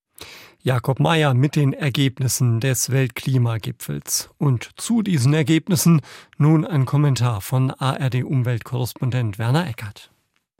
Jakob 0.62 1.00
Mayer 1.00 1.34
mit 1.34 1.56
den 1.56 1.72
Ergebnissen 1.72 2.60
des 2.60 2.92
Weltklimagipfels. 2.92 4.30
Und 4.38 4.70
zu 4.76 5.02
diesen 5.02 5.34
Ergebnissen 5.34 6.02
nun 6.38 6.66
ein 6.66 6.86
Kommentar 6.86 7.40
von 7.40 7.72
ARD-Umweltkorrespondent 7.72 9.40
Werner 9.40 9.70
Eckert. 9.70 10.12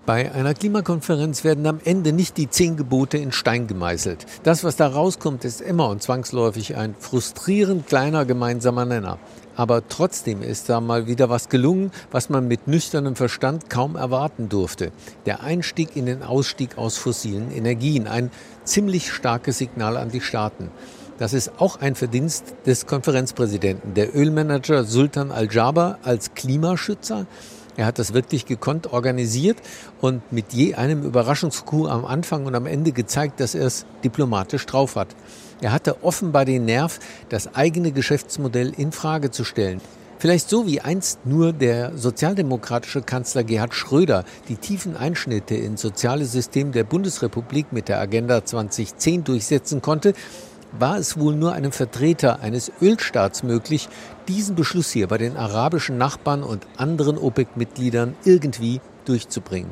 Bei 0.06 0.32
einer 0.32 0.54
Klimakonferenz 0.54 1.44
werden 1.44 1.68
am 1.68 1.82
Ende 1.84 2.14
nicht 2.14 2.38
die 2.38 2.50
zehn 2.50 2.78
Gebote 2.78 3.18
in 3.18 3.34
Stein 3.34 3.68
gemeißelt. 3.68 4.26
Das, 4.44 4.64
was 4.64 4.78
da 4.78 4.88
rauskommt, 4.88 5.44
ist 5.44 5.60
immer 5.60 5.90
und 5.90 6.02
zwangsläufig 6.02 6.78
ein 6.78 6.96
frustrierend 6.98 7.86
kleiner 7.88 8.24
gemeinsamer 8.24 8.86
Nenner. 8.86 9.20
Aber 9.60 9.86
trotzdem 9.90 10.42
ist 10.42 10.70
da 10.70 10.80
mal 10.80 11.06
wieder 11.06 11.30
was 11.30 11.50
gelungen, 11.50 11.92
was 12.12 12.30
man 12.30 12.48
mit 12.48 12.70
nüchternem 12.70 13.18
Verstand 13.18 13.70
kaum 13.70 13.98
erwarten 13.98 14.48
durfte. 14.48 14.94
Der 15.26 15.44
Einstieg 15.44 15.98
in 15.98 16.06
den 16.06 16.24
Ausstieg 16.24 16.78
aus 16.78 16.96
fossilen 16.96 17.52
Energien. 17.52 18.08
Ein 18.08 18.32
ziemlich 18.64 19.12
starkes 19.12 19.58
Signal 19.58 19.98
an 19.98 20.12
die 20.12 20.22
Staaten. 20.22 20.72
Das 21.18 21.34
ist 21.34 21.60
auch 21.60 21.82
ein 21.82 21.96
Verdienst 21.96 22.56
des 22.66 22.86
Konferenzpräsidenten. 22.86 23.96
Der 23.96 24.16
Ölmanager 24.16 24.86
Sultan 24.86 25.30
Al-Jaber 25.30 26.00
als 26.04 26.34
Klimaschützer 26.36 27.26
er 27.80 27.86
hat 27.86 27.98
das 27.98 28.14
wirklich 28.14 28.46
gekonnt 28.46 28.92
organisiert 28.92 29.58
und 30.02 30.34
mit 30.34 30.52
je 30.52 30.76
einem 30.76 31.02
Überraschungskuh 31.04 31.88
am 31.88 32.04
Anfang 32.04 32.46
und 32.46 32.54
am 32.54 32.66
Ende 32.66 32.92
gezeigt, 32.92 33.40
dass 33.40 33.56
er 33.56 33.68
es 33.68 33.86
diplomatisch 34.04 34.66
drauf 34.66 34.98
hat. 34.98 35.08
Er 35.62 35.72
hatte 35.72 36.04
offenbar 36.04 36.44
den 36.44 36.66
Nerv, 36.66 37.00
das 37.30 37.56
eigene 37.56 37.94
Geschäftsmodell 37.94 38.74
in 38.76 38.92
Frage 38.92 39.32
zu 39.32 39.46
stellen. 39.46 39.80
Vielleicht 40.18 40.50
so 40.50 40.68
wie 40.68 40.82
einst 40.82 41.26
nur 41.26 41.54
der 41.54 41.98
sozialdemokratische 41.98 43.02
Kanzler 43.02 43.46
Gerhard 43.46 43.74
Schröder 43.74 44.26
die 44.50 44.58
tiefen 44.58 44.98
Einschnitte 44.98 45.56
ins 45.56 45.80
soziale 45.80 46.26
System 46.26 46.74
der 46.74 46.84
Bundesrepublik 46.84 47.72
mit 47.72 47.88
der 47.88 48.02
Agenda 48.02 48.44
2010 48.44 49.24
durchsetzen 49.24 49.82
konnte, 49.82 50.14
war 50.72 50.98
es 50.98 51.20
wohl 51.20 51.36
nur 51.36 51.54
einem 51.54 51.72
Vertreter 51.72 52.42
eines 52.42 52.72
Ölstaats 52.82 53.44
möglich, 53.44 53.90
diesen 54.28 54.56
Beschluss 54.56 54.92
hier 54.92 55.08
bei 55.08 55.18
den 55.18 55.38
arabischen 55.38 55.98
Nachbarn 55.98 56.44
und 56.44 56.68
anderen 56.78 57.18
OPEC-Mitgliedern 57.18 58.16
irgendwie 58.24 58.82
durchzubringen. 59.06 59.72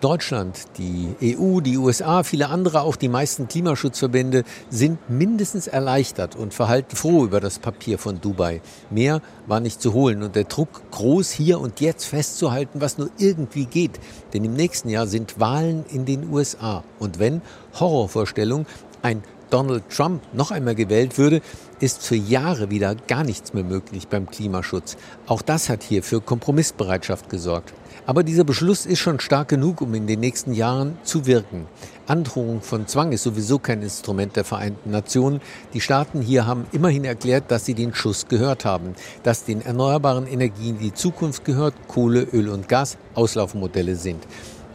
Deutschland, 0.00 0.58
die 0.78 1.36
EU, 1.36 1.60
die 1.60 1.76
USA, 1.76 2.22
viele 2.22 2.48
andere, 2.48 2.80
auch 2.80 2.96
die 2.96 3.08
meisten 3.08 3.48
Klimaschutzverbände 3.48 4.44
sind 4.70 5.10
mindestens 5.10 5.66
erleichtert 5.66 6.36
und 6.36 6.54
verhalten 6.54 6.96
froh 6.96 7.24
über 7.24 7.38
das 7.38 7.58
Papier 7.58 7.98
von 7.98 8.18
Dubai. 8.18 8.62
Mehr 8.88 9.20
war 9.46 9.60
nicht 9.60 9.82
zu 9.82 9.92
holen 9.92 10.22
und 10.22 10.36
der 10.36 10.44
Druck 10.44 10.90
groß 10.90 11.30
hier 11.30 11.60
und 11.60 11.80
jetzt 11.80 12.06
festzuhalten, 12.06 12.80
was 12.80 12.96
nur 12.96 13.10
irgendwie 13.18 13.66
geht. 13.66 14.00
Denn 14.32 14.42
im 14.44 14.54
nächsten 14.54 14.88
Jahr 14.88 15.06
sind 15.06 15.38
Wahlen 15.38 15.84
in 15.90 16.06
den 16.06 16.30
USA. 16.30 16.82
Und 16.98 17.18
wenn 17.18 17.42
Horrorvorstellung 17.78 18.64
ein 19.02 19.22
Donald 19.50 19.84
Trump 19.90 20.22
noch 20.32 20.50
einmal 20.50 20.74
gewählt 20.74 21.18
würde, 21.18 21.42
ist 21.80 22.02
für 22.02 22.16
Jahre 22.16 22.70
wieder 22.70 22.94
gar 22.94 23.24
nichts 23.24 23.52
mehr 23.52 23.64
möglich 23.64 24.08
beim 24.08 24.30
Klimaschutz. 24.30 24.96
Auch 25.26 25.42
das 25.42 25.68
hat 25.68 25.82
hier 25.82 26.02
für 26.02 26.20
Kompromissbereitschaft 26.20 27.28
gesorgt. 27.28 27.74
Aber 28.06 28.22
dieser 28.22 28.44
Beschluss 28.44 28.86
ist 28.86 28.98
schon 28.98 29.20
stark 29.20 29.48
genug, 29.48 29.80
um 29.80 29.94
in 29.94 30.06
den 30.06 30.20
nächsten 30.20 30.52
Jahren 30.52 30.98
zu 31.02 31.26
wirken. 31.26 31.66
Androhung 32.06 32.60
von 32.60 32.86
Zwang 32.86 33.12
ist 33.12 33.22
sowieso 33.22 33.58
kein 33.58 33.82
Instrument 33.82 34.34
der 34.34 34.44
Vereinten 34.44 34.90
Nationen. 34.90 35.40
Die 35.74 35.80
Staaten 35.80 36.20
hier 36.20 36.46
haben 36.46 36.66
immerhin 36.72 37.04
erklärt, 37.04 37.50
dass 37.50 37.66
sie 37.66 37.74
den 37.74 37.94
Schuss 37.94 38.26
gehört 38.26 38.64
haben, 38.64 38.94
dass 39.22 39.44
den 39.44 39.62
erneuerbaren 39.62 40.26
Energien 40.26 40.78
die 40.78 40.94
Zukunft 40.94 41.44
gehört, 41.44 41.74
Kohle, 41.88 42.22
Öl 42.32 42.48
und 42.48 42.68
Gas 42.68 42.96
Auslaufmodelle 43.14 43.96
sind. 43.96 44.26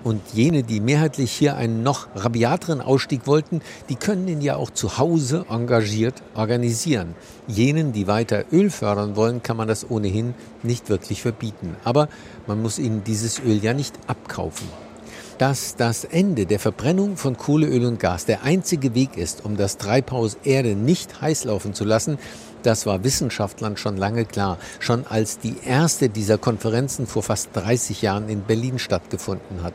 Und 0.05 0.21
jene, 0.35 0.61
die 0.61 0.81
mehrheitlich 0.81 1.31
hier 1.31 1.55
einen 1.55 1.81
noch 1.81 2.07
rabiateren 2.15 2.79
Ausstieg 2.79 3.25
wollten, 3.25 3.61
die 3.89 3.95
können 3.95 4.27
ihn 4.27 4.39
ja 4.39 4.55
auch 4.55 4.69
zu 4.69 4.99
Hause 4.99 5.47
engagiert 5.49 6.21
organisieren. 6.35 7.15
Jenen, 7.47 7.91
die 7.91 8.05
weiter 8.05 8.45
Öl 8.51 8.69
fördern 8.69 9.15
wollen, 9.15 9.41
kann 9.41 9.57
man 9.57 9.67
das 9.67 9.89
ohnehin 9.89 10.35
nicht 10.61 10.89
wirklich 10.89 11.23
verbieten. 11.23 11.75
Aber 11.83 12.07
man 12.45 12.61
muss 12.61 12.77
ihnen 12.77 13.03
dieses 13.03 13.39
Öl 13.39 13.63
ja 13.63 13.73
nicht 13.73 13.95
abkaufen. 14.05 14.67
Dass 15.39 15.75
das 15.75 16.03
Ende 16.03 16.45
der 16.45 16.59
Verbrennung 16.59 17.17
von 17.17 17.35
Kohle, 17.35 17.65
Öl 17.65 17.85
und 17.85 17.99
Gas 17.99 18.25
der 18.25 18.43
einzige 18.43 18.93
Weg 18.93 19.17
ist, 19.17 19.43
um 19.43 19.57
das 19.57 19.77
Treibhaus 19.77 20.37
Erde 20.43 20.75
nicht 20.75 21.19
heiß 21.19 21.45
laufen 21.45 21.73
zu 21.73 21.83
lassen, 21.83 22.19
das 22.65 22.85
war 22.85 23.03
Wissenschaftlern 23.03 23.77
schon 23.77 23.97
lange 23.97 24.25
klar, 24.25 24.57
schon 24.79 25.05
als 25.07 25.39
die 25.39 25.55
erste 25.63 26.09
dieser 26.09 26.37
Konferenzen 26.37 27.07
vor 27.07 27.23
fast 27.23 27.49
30 27.53 28.01
Jahren 28.01 28.29
in 28.29 28.41
Berlin 28.41 28.79
stattgefunden 28.79 29.63
hat. 29.63 29.73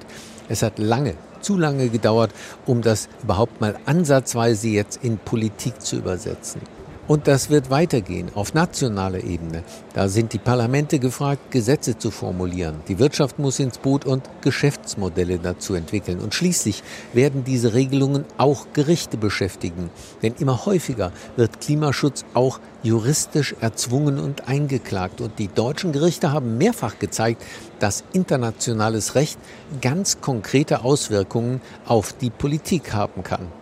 Es 0.49 0.63
hat 0.63 0.79
lange, 0.79 1.15
zu 1.41 1.57
lange 1.57 1.89
gedauert, 1.89 2.33
um 2.67 2.83
das 2.83 3.09
überhaupt 3.23 3.61
mal 3.61 3.77
ansatzweise 3.87 4.69
jetzt 4.69 5.05
in 5.05 5.19
Politik 5.19 5.81
zu 5.81 5.97
übersetzen. 5.97 6.61
Und 7.11 7.27
das 7.27 7.51
wird 7.51 7.71
weitergehen 7.71 8.31
auf 8.37 8.55
nationaler 8.55 9.25
Ebene. 9.25 9.65
Da 9.95 10.07
sind 10.07 10.33
die 10.33 10.39
Parlamente 10.39 11.01
gefragt, 11.01 11.51
Gesetze 11.51 11.99
zu 11.99 12.13
formulieren. 12.13 12.77
Die 12.87 13.01
Wirtschaft 13.01 13.41
muss 13.41 13.59
ins 13.59 13.79
Boot 13.79 14.05
und 14.05 14.23
Geschäftsmodelle 14.43 15.41
dazu 15.41 15.75
entwickeln. 15.75 16.21
Und 16.21 16.37
schließlich 16.37 16.85
werden 17.13 17.43
diese 17.43 17.75
Regelungen 17.75 18.27
auch 18.39 18.69
Gerichte 18.75 19.17
beschäftigen. 19.17 19.91
Denn 20.23 20.35
immer 20.39 20.67
häufiger 20.67 21.11
wird 21.35 21.61
Klimaschutz 21.61 22.25
auch 22.33 22.61
juristisch 22.85 23.57
erzwungen 23.61 24.21
und 24.21 24.47
eingeklagt. 24.47 25.21
Und 25.21 25.41
die 25.41 25.49
deutschen 25.49 25.91
Gerichte 25.91 26.31
haben 26.31 26.59
mehrfach 26.59 27.01
gezeigt, 27.01 27.43
dass 27.81 28.05
internationales 28.13 29.17
Recht 29.17 29.41
ganz 29.81 30.21
konkrete 30.21 30.85
Auswirkungen 30.85 31.61
auf 31.87 32.13
die 32.13 32.31
Politik 32.31 32.93
haben 32.93 33.25
kann. 33.25 33.60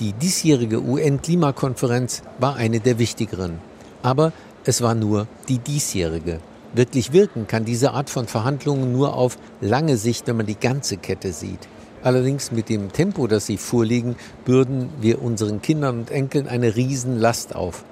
Die 0.00 0.12
diesjährige 0.12 0.80
UN-Klimakonferenz 0.80 2.22
war 2.38 2.54
eine 2.54 2.78
der 2.78 3.00
wichtigeren. 3.00 3.58
Aber 4.00 4.32
es 4.64 4.80
war 4.80 4.94
nur 4.94 5.26
die 5.48 5.58
diesjährige. 5.58 6.38
Wirklich 6.72 7.12
wirken 7.12 7.48
kann 7.48 7.64
diese 7.64 7.90
Art 7.90 8.08
von 8.08 8.28
Verhandlungen 8.28 8.92
nur 8.92 9.14
auf 9.14 9.38
lange 9.60 9.96
Sicht, 9.96 10.28
wenn 10.28 10.36
man 10.36 10.46
die 10.46 10.60
ganze 10.60 10.98
Kette 10.98 11.32
sieht. 11.32 11.66
Allerdings 12.04 12.52
mit 12.52 12.68
dem 12.68 12.92
Tempo, 12.92 13.26
das 13.26 13.46
sie 13.46 13.56
vorliegen, 13.56 14.14
bürden 14.44 14.90
wir 15.00 15.20
unseren 15.20 15.62
Kindern 15.62 15.98
und 15.98 16.12
Enkeln 16.12 16.46
eine 16.46 16.76
Riesenlast 16.76 17.56
auf. 17.56 17.84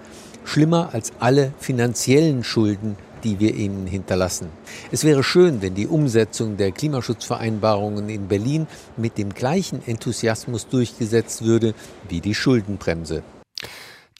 Schlimmer 0.44 0.90
als 0.92 1.12
alle 1.18 1.52
finanziellen 1.58 2.44
Schulden, 2.44 2.94
die 3.26 3.40
wir 3.40 3.56
ihnen 3.56 3.88
hinterlassen. 3.88 4.50
Es 4.92 5.02
wäre 5.02 5.24
schön, 5.24 5.60
wenn 5.60 5.74
die 5.74 5.88
Umsetzung 5.88 6.56
der 6.56 6.70
Klimaschutzvereinbarungen 6.70 8.08
in 8.08 8.28
Berlin 8.28 8.68
mit 8.96 9.18
dem 9.18 9.34
gleichen 9.34 9.84
Enthusiasmus 9.84 10.68
durchgesetzt 10.68 11.44
würde 11.44 11.74
wie 12.08 12.20
die 12.20 12.36
Schuldenbremse. 12.36 13.24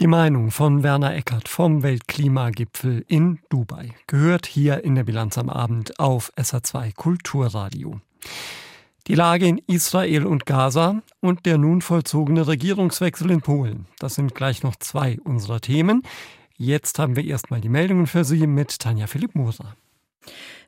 Die 0.01 0.09
Meinung 0.09 0.51
von 0.51 0.83
Werner 0.83 1.15
Eckert 1.15 1.49
vom 1.49 1.85
Weltklimagipfel 1.85 3.05
in 3.07 3.39
Dubai 3.49 3.95
gehört 4.09 4.45
hier 4.45 4.83
in 4.83 4.97
der 4.97 5.05
Bilanz 5.05 5.39
am 5.39 5.49
Abend 5.49 6.01
auf 6.01 6.33
SA2 6.37 6.95
Kulturradio. 6.97 8.01
Die 9.07 9.15
Lage 9.15 9.47
in 9.47 9.59
Israel 9.69 10.27
und 10.27 10.47
Gaza 10.47 11.01
und 11.21 11.47
der 11.47 11.59
nun 11.59 11.81
vollzogene 11.81 12.49
Regierungswechsel 12.49 13.31
in 13.31 13.41
Polen. 13.41 13.87
Das 14.01 14.17
sind 14.17 14.35
gleich 14.35 14.65
noch 14.65 14.75
zwei 14.75 15.19
unserer 15.23 15.61
Themen. 15.61 16.03
Jetzt 16.59 16.99
haben 16.99 17.17
wir 17.17 17.25
erstmal 17.25 17.61
die 17.61 17.69
Meldungen 17.69 18.07
für 18.07 18.25
Sie 18.25 18.47
mit 18.47 18.79
Tanja 18.79 19.07
Philipp 19.07 19.35
Moser. 19.35 19.77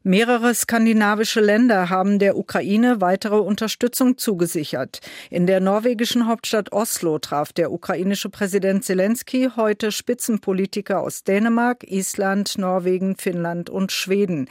Mehrere 0.04 0.54
skandinavische 0.54 1.40
Länder 1.40 1.90
haben 1.90 2.20
der 2.20 2.36
Ukraine 2.36 3.00
weitere 3.00 3.34
Unterstützung 3.34 4.16
zugesichert. 4.16 5.00
In 5.28 5.48
der 5.48 5.58
norwegischen 5.58 6.28
Hauptstadt 6.28 6.70
Oslo 6.72 7.18
traf 7.18 7.52
der 7.52 7.72
ukrainische 7.72 8.28
Präsident 8.30 8.84
Zelensky 8.84 9.50
heute 9.56 9.90
Spitzenpolitiker 9.90 11.00
aus 11.00 11.24
Dänemark, 11.24 11.82
Island, 11.82 12.58
Norwegen, 12.58 13.16
Finnland 13.16 13.70
und 13.70 13.90
Schweden. 13.90 14.48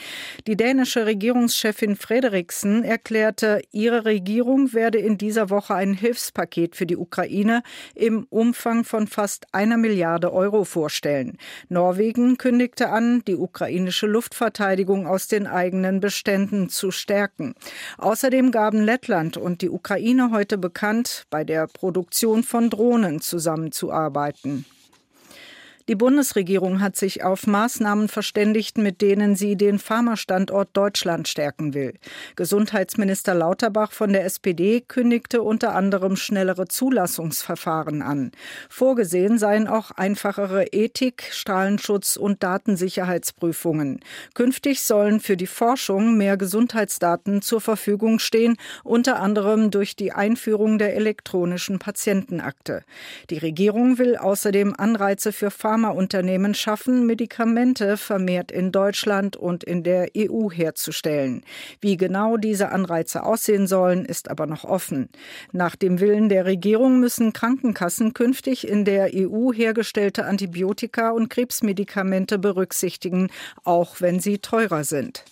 Die 0.48 0.58
dänische 0.58 1.06
Regierungschefin 1.06 1.96
Frederiksen 1.96 2.84
erklärte, 2.84 3.62
ihre 3.72 4.04
Regierung 4.04 4.74
werde 4.74 4.98
in 4.98 5.18
dieser 5.18 5.50
Woche 5.50 5.76
ein 5.76 5.94
Hilfspaket 5.94 6.76
für 6.76 6.86
die 6.86 6.98
Ukraine 6.98 7.64
im 7.96 8.28
Umfang 8.30 8.84
von 8.84 9.08
fast 9.08 9.46
einer 9.54 9.78
Milliarde 9.78 10.34
Euro 10.34 10.66
vorstellen. 10.66 11.38
Norwegen 11.70 12.38
kündigte 12.38 12.90
an, 12.90 13.24
die 13.26 13.36
ukrainische 13.36 14.08
Luftverteidigung 14.08 15.08
aus 15.08 15.30
den 15.38 15.48
eigenen 15.48 16.00
Beständen 16.00 16.70
zu 16.70 16.90
stärken. 16.92 17.54
Außerdem 17.98 18.52
gaben 18.52 18.82
Lettland 18.82 19.38
und 19.38 19.62
die 19.62 19.70
Ukraine 19.70 20.32
heute 20.32 20.58
bekannt, 20.58 21.26
bei 21.30 21.44
der 21.44 21.68
Produktion 21.68 22.44
von 22.44 22.70
Drohnen 22.70 23.22
zusammenzuarbeiten. 23.22 24.66
Die 25.90 25.96
Bundesregierung 25.96 26.82
hat 26.82 26.98
sich 26.98 27.24
auf 27.24 27.48
Maßnahmen 27.48 28.10
verständigt, 28.10 28.78
mit 28.78 29.02
denen 29.02 29.38
sie 29.38 29.56
den 29.56 29.80
Pharmastandort 29.80 30.68
Deutschland 30.74 31.30
stärken 31.30 31.74
will. 31.74 31.94
Gesundheitsminister 32.36 33.34
Lauterbach 33.34 33.94
von 33.94 34.12
der 34.12 34.26
SPD 34.26 34.82
kündigte 34.82 35.42
unter 35.42 35.76
anderem 35.76 36.18
schnellere 36.18 36.68
Zulassungsverfahren 36.68 38.02
an. 38.02 38.32
Vorgesehen 38.68 39.38
seien 39.38 39.70
auch 39.70 39.92
einfachere 39.92 40.66
Ethik, 40.74 41.30
Strahlenschutz 41.32 42.18
und 42.18 42.44
Datensicherheitsprüfungen. 42.44 44.02
Künftig 44.34 44.82
sollen 44.82 45.22
für 45.22 45.38
die 45.38 45.48
Forschung 45.48 46.18
mehr 46.18 46.36
Gesundheitsdaten 46.36 47.42
zur 47.42 47.62
Verfügung 47.62 48.20
stehen, 48.20 48.58
unter 48.84 49.22
anderem 49.22 49.72
durch 49.72 49.96
die 49.96 50.12
Einführung 50.12 50.80
der 50.80 50.98
elektronischen 50.98 51.80
Patientenakte. 51.80 52.84
Die 53.30 53.38
Regierung 53.38 53.98
will 54.00 54.18
außerdem 54.18 54.74
Anreize 54.78 55.32
für 55.32 55.50
Pharma 55.50 55.77
Pharmaunternehmen 55.78 56.56
schaffen, 56.56 57.06
Medikamente 57.06 57.98
vermehrt 57.98 58.52
in 58.52 58.72
Deutschland 58.72 59.36
und 59.36 59.64
in 59.64 59.84
der 59.84 60.10
EU 60.18 60.50
herzustellen. 60.50 61.44
Wie 61.82 61.98
genau 61.98 62.38
diese 62.38 62.70
Anreize 62.70 63.22
aussehen 63.22 63.68
sollen, 63.68 64.04
ist 64.04 64.32
aber 64.32 64.48
noch 64.48 64.64
offen. 64.64 65.08
Nach 65.52 65.76
dem 65.76 66.00
Willen 66.00 66.30
der 66.30 66.46
Regierung 66.46 67.00
müssen 67.00 67.32
Krankenkassen 67.32 68.16
künftig 68.16 68.68
in 68.68 68.86
der 68.86 69.12
EU 69.14 69.54
hergestellte 69.54 70.26
Antibiotika 70.26 71.12
und 71.12 71.30
Krebsmedikamente 71.30 72.40
berücksichtigen, 72.40 73.30
auch 73.64 74.02
wenn 74.02 74.20
sie 74.20 74.40
teurer 74.40 74.84
sind. 74.84 75.26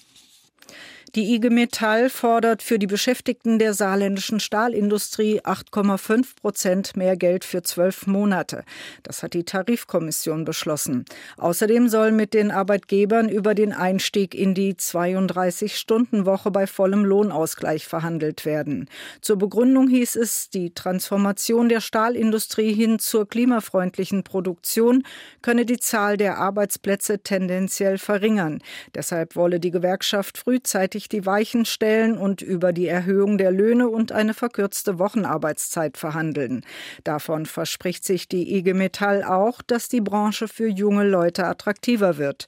Die 1.13 1.35
IG 1.35 1.49
Metall 1.49 2.09
fordert 2.09 2.63
für 2.63 2.79
die 2.79 2.87
Beschäftigten 2.87 3.59
der 3.59 3.73
saarländischen 3.73 4.39
Stahlindustrie 4.39 5.39
8,5 5.41 6.35
Prozent 6.41 6.97
mehr 6.97 7.15
Geld 7.15 7.45
für 7.45 7.61
zwölf 7.61 8.07
Monate. 8.07 8.63
Das 9.03 9.23
hat 9.23 9.33
die 9.33 9.43
Tarifkommission 9.43 10.43
beschlossen. 10.43 11.05
Außerdem 11.37 11.87
soll 11.87 12.11
mit 12.11 12.33
den 12.33 12.51
Arbeitgebern 12.51 13.29
über 13.29 13.53
den 13.53 13.71
Einstieg 13.71 14.35
in 14.35 14.55
die 14.55 14.73
32-Stunden-Woche 14.73 16.51
bei 16.51 16.67
vollem 16.67 17.05
Lohnausgleich 17.05 17.85
verhandelt 17.87 18.45
werden. 18.45 18.89
Zur 19.21 19.37
Begründung 19.37 19.87
hieß 19.87 20.17
es, 20.17 20.49
die 20.49 20.73
Transformation 20.73 21.69
der 21.69 21.81
Stahlindustrie 21.81 22.73
hin 22.73 22.99
zur 22.99 23.29
klimafreundlichen 23.29 24.23
Produktion 24.23 25.03
könne 25.41 25.65
die 25.65 25.79
Zahl 25.79 26.17
der 26.17 26.39
Arbeitsplätze 26.39 27.19
tendenziell 27.19 27.99
verringern. 27.99 28.61
Deshalb 28.93 29.35
wolle 29.35 29.59
die 29.59 29.71
Gewerkschaft 29.71 30.37
frühzeitig 30.37 31.04
endlich 31.05 31.09
die 31.09 31.25
Weichen 31.25 31.65
stellen 31.65 32.17
und 32.17 32.41
über 32.41 32.73
die 32.73 32.87
Erhöhung 32.87 33.37
der 33.37 33.51
Löhne 33.51 33.87
und 33.89 34.11
eine 34.11 34.33
verkürzte 34.33 34.97
Wochenarbeitszeit 34.99 35.97
verhandeln. 35.97 36.63
Davon 37.03 37.45
verspricht 37.45 38.03
sich 38.03 38.27
die 38.27 38.55
IG 38.57 38.73
Metall 38.73 39.23
auch, 39.23 39.61
dass 39.61 39.87
die 39.87 40.01
Branche 40.01 40.47
für 40.47 40.67
junge 40.67 41.07
Leute 41.07 41.45
attraktiver 41.45 42.17
wird. 42.17 42.47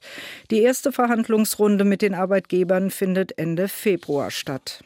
Die 0.50 0.62
erste 0.62 0.92
Verhandlungsrunde 0.92 1.84
mit 1.84 2.02
den 2.02 2.14
Arbeitgebern 2.14 2.90
findet 2.90 3.38
Ende 3.38 3.68
Februar 3.68 4.30
statt. 4.30 4.82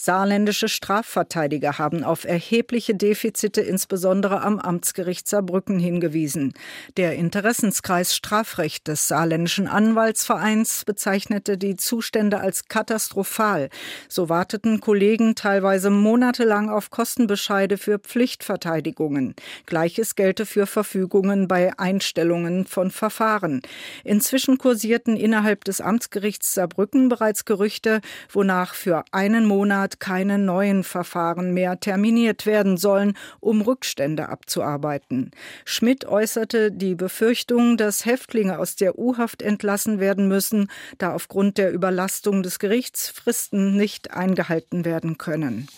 Saarländische 0.00 0.68
Strafverteidiger 0.68 1.76
haben 1.78 2.04
auf 2.04 2.24
erhebliche 2.24 2.94
Defizite 2.94 3.62
insbesondere 3.62 4.42
am 4.42 4.60
Amtsgericht 4.60 5.26
Saarbrücken 5.26 5.80
hingewiesen. 5.80 6.54
Der 6.96 7.16
Interessenskreis 7.16 8.14
Strafrecht 8.14 8.86
des 8.86 9.08
Saarländischen 9.08 9.66
Anwaltsvereins 9.66 10.84
bezeichnete 10.84 11.58
die 11.58 11.74
Zustände 11.74 12.38
als 12.38 12.68
katastrophal. 12.68 13.70
So 14.08 14.28
warteten 14.28 14.78
Kollegen 14.78 15.34
teilweise 15.34 15.90
monatelang 15.90 16.70
auf 16.70 16.90
Kostenbescheide 16.90 17.76
für 17.76 17.98
Pflichtverteidigungen. 17.98 19.34
Gleiches 19.66 20.14
gelte 20.14 20.46
für 20.46 20.66
Verfügungen 20.66 21.48
bei 21.48 21.76
Einstellungen 21.76 22.66
von 22.66 22.92
Verfahren. 22.92 23.62
Inzwischen 24.04 24.58
kursierten 24.58 25.16
innerhalb 25.16 25.64
des 25.64 25.80
Amtsgerichts 25.80 26.54
Saarbrücken 26.54 27.08
bereits 27.08 27.44
Gerüchte, 27.44 28.00
wonach 28.30 28.74
für 28.74 29.02
einen 29.10 29.44
Monat 29.44 29.87
Monat 29.88 30.00
keine 30.00 30.38
neuen 30.38 30.84
Verfahren 30.84 31.54
mehr 31.54 31.80
terminiert 31.80 32.44
werden 32.46 32.76
sollen, 32.76 33.14
um 33.40 33.62
Rückstände 33.62 34.28
abzuarbeiten. 34.28 35.30
Schmidt 35.64 36.04
äußerte 36.04 36.70
die 36.70 36.94
Befürchtung, 36.94 37.76
dass 37.76 38.04
Häftlinge 38.04 38.58
aus 38.58 38.76
der 38.76 38.98
U-Haft 38.98 39.40
entlassen 39.42 39.98
werden 39.98 40.28
müssen, 40.28 40.68
da 40.98 41.14
aufgrund 41.14 41.56
der 41.56 41.72
Überlastung 41.72 42.42
des 42.42 42.58
Gerichts 42.58 43.08
Fristen 43.08 43.76
nicht 43.76 44.12
eingehalten 44.12 44.84
werden 44.84 45.16
können. 45.16 45.68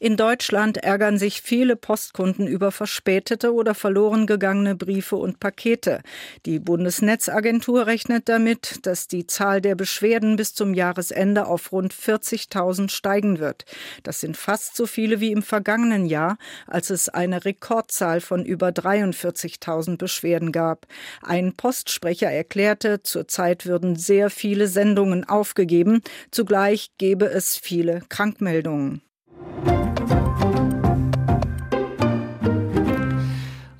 In 0.00 0.16
Deutschland 0.16 0.76
ärgern 0.76 1.18
sich 1.18 1.42
viele 1.42 1.74
Postkunden 1.74 2.46
über 2.46 2.70
verspätete 2.70 3.52
oder 3.52 3.74
verloren 3.74 4.28
gegangene 4.28 4.76
Briefe 4.76 5.16
und 5.16 5.40
Pakete. 5.40 6.02
Die 6.46 6.60
Bundesnetzagentur 6.60 7.88
rechnet 7.88 8.28
damit, 8.28 8.86
dass 8.86 9.08
die 9.08 9.26
Zahl 9.26 9.60
der 9.60 9.74
Beschwerden 9.74 10.36
bis 10.36 10.54
zum 10.54 10.72
Jahresende 10.72 11.46
auf 11.46 11.72
rund 11.72 11.92
40.000 11.92 12.90
steigen 12.90 13.40
wird. 13.40 13.64
Das 14.04 14.20
sind 14.20 14.36
fast 14.36 14.76
so 14.76 14.86
viele 14.86 15.18
wie 15.18 15.32
im 15.32 15.42
vergangenen 15.42 16.06
Jahr, 16.06 16.38
als 16.68 16.90
es 16.90 17.08
eine 17.08 17.44
Rekordzahl 17.44 18.20
von 18.20 18.44
über 18.44 18.68
43.000 18.68 19.96
Beschwerden 19.96 20.52
gab. 20.52 20.86
Ein 21.22 21.54
Postsprecher 21.56 22.30
erklärte, 22.30 23.02
zurzeit 23.02 23.66
würden 23.66 23.96
sehr 23.96 24.30
viele 24.30 24.68
Sendungen 24.68 25.24
aufgegeben, 25.24 26.02
zugleich 26.30 26.92
gebe 26.98 27.24
es 27.24 27.56
viele 27.56 28.02
Krankmeldungen. 28.08 29.02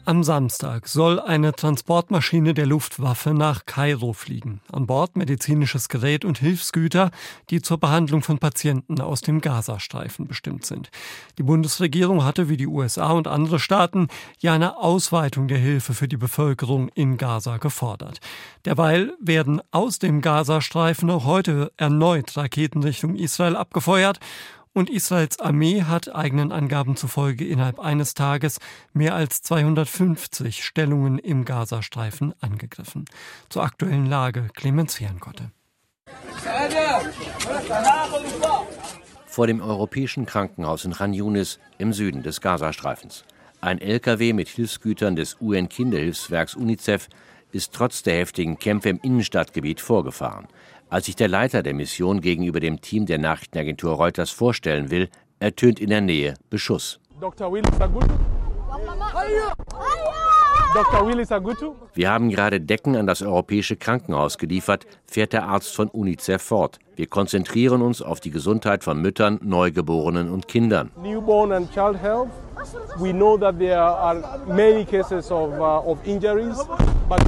Am 0.08 0.24
Samstag 0.24 0.88
soll 0.88 1.20
eine 1.20 1.52
Transportmaschine 1.52 2.54
der 2.54 2.64
Luftwaffe 2.64 3.34
nach 3.34 3.66
Kairo 3.66 4.14
fliegen. 4.14 4.62
An 4.72 4.86
Bord 4.86 5.18
medizinisches 5.18 5.90
Gerät 5.90 6.24
und 6.24 6.38
Hilfsgüter, 6.38 7.10
die 7.50 7.60
zur 7.60 7.76
Behandlung 7.76 8.22
von 8.22 8.38
Patienten 8.38 9.02
aus 9.02 9.20
dem 9.20 9.42
Gazastreifen 9.42 10.26
bestimmt 10.26 10.64
sind. 10.64 10.88
Die 11.36 11.42
Bundesregierung 11.42 12.24
hatte 12.24 12.48
wie 12.48 12.56
die 12.56 12.66
USA 12.66 13.10
und 13.10 13.28
andere 13.28 13.58
Staaten 13.58 14.08
ja 14.38 14.54
eine 14.54 14.78
Ausweitung 14.78 15.46
der 15.46 15.58
Hilfe 15.58 15.92
für 15.92 16.08
die 16.08 16.16
Bevölkerung 16.16 16.88
in 16.94 17.18
Gaza 17.18 17.58
gefordert. 17.58 18.20
Derweil 18.64 19.12
werden 19.20 19.60
aus 19.72 19.98
dem 19.98 20.22
Gazastreifen 20.22 21.10
auch 21.10 21.26
heute 21.26 21.70
erneut 21.76 22.34
Raketen 22.34 22.82
Richtung 22.82 23.14
Israel 23.14 23.56
abgefeuert 23.56 24.20
Und 24.72 24.90
Israels 24.90 25.40
Armee 25.40 25.82
hat 25.82 26.14
eigenen 26.14 26.52
Angaben 26.52 26.96
zufolge 26.96 27.46
innerhalb 27.46 27.78
eines 27.78 28.14
Tages 28.14 28.58
mehr 28.92 29.14
als 29.14 29.42
250 29.42 30.64
Stellungen 30.64 31.18
im 31.18 31.44
Gazastreifen 31.44 32.34
angegriffen. 32.40 33.04
Zur 33.48 33.64
aktuellen 33.64 34.06
Lage 34.06 34.48
Clemens 34.54 34.96
Fernkotte. 34.96 35.50
Vor 39.26 39.46
dem 39.46 39.60
europäischen 39.60 40.26
Krankenhaus 40.26 40.84
in 40.84 40.92
Khan 40.92 41.12
Yunis 41.12 41.58
im 41.78 41.92
Süden 41.92 42.22
des 42.22 42.40
Gazastreifens. 42.40 43.24
Ein 43.60 43.80
LKW 43.80 44.32
mit 44.32 44.48
Hilfsgütern 44.48 45.16
des 45.16 45.36
UN-Kinderhilfswerks 45.40 46.54
UNICEF 46.54 47.08
ist 47.50 47.72
trotz 47.72 48.02
der 48.02 48.18
heftigen 48.18 48.58
Kämpfe 48.58 48.88
im 48.90 49.00
Innenstadtgebiet 49.02 49.80
vorgefahren. 49.80 50.48
Als 50.90 51.04
sich 51.04 51.16
der 51.16 51.28
Leiter 51.28 51.62
der 51.62 51.74
Mission 51.74 52.22
gegenüber 52.22 52.60
dem 52.60 52.80
Team 52.80 53.04
der 53.04 53.18
Nachrichtenagentur 53.18 53.92
Reuters 53.92 54.30
vorstellen 54.30 54.90
will, 54.90 55.10
ertönt 55.38 55.80
in 55.80 55.90
der 55.90 56.00
Nähe 56.00 56.32
Beschuss. 56.48 56.98
Dr. 57.20 57.52
Willis 57.52 57.78
Agutu. 61.30 61.74
Wir 61.94 62.10
haben 62.10 62.30
gerade 62.30 62.60
Decken 62.60 62.96
an 62.96 63.06
das 63.06 63.20
europäische 63.20 63.76
Krankenhaus 63.76 64.38
geliefert, 64.38 64.86
fährt 65.06 65.34
der 65.34 65.46
Arzt 65.46 65.74
von 65.74 65.88
UNICEF 65.88 66.42
fort. 66.42 66.78
Wir 66.96 67.06
konzentrieren 67.06 67.82
uns 67.82 68.00
auf 68.00 68.20
die 68.20 68.30
Gesundheit 68.30 68.82
von 68.82 69.02
Müttern, 69.02 69.40
Neugeborenen 69.42 70.30
und 70.30 70.48
Kindern. 70.48 70.90
Newborn 71.02 71.52
and 71.52 71.70
child 71.70 72.00
health. 72.00 72.30
We 72.98 73.12
know 73.12 73.36
that 73.36 73.58
there 73.58 73.80
are 73.80 74.40
many 74.46 74.86
cases 74.86 75.30
of, 75.30 75.52
uh, 75.58 75.90
of 75.90 75.98
injuries, 76.06 76.56
but, 77.08 77.20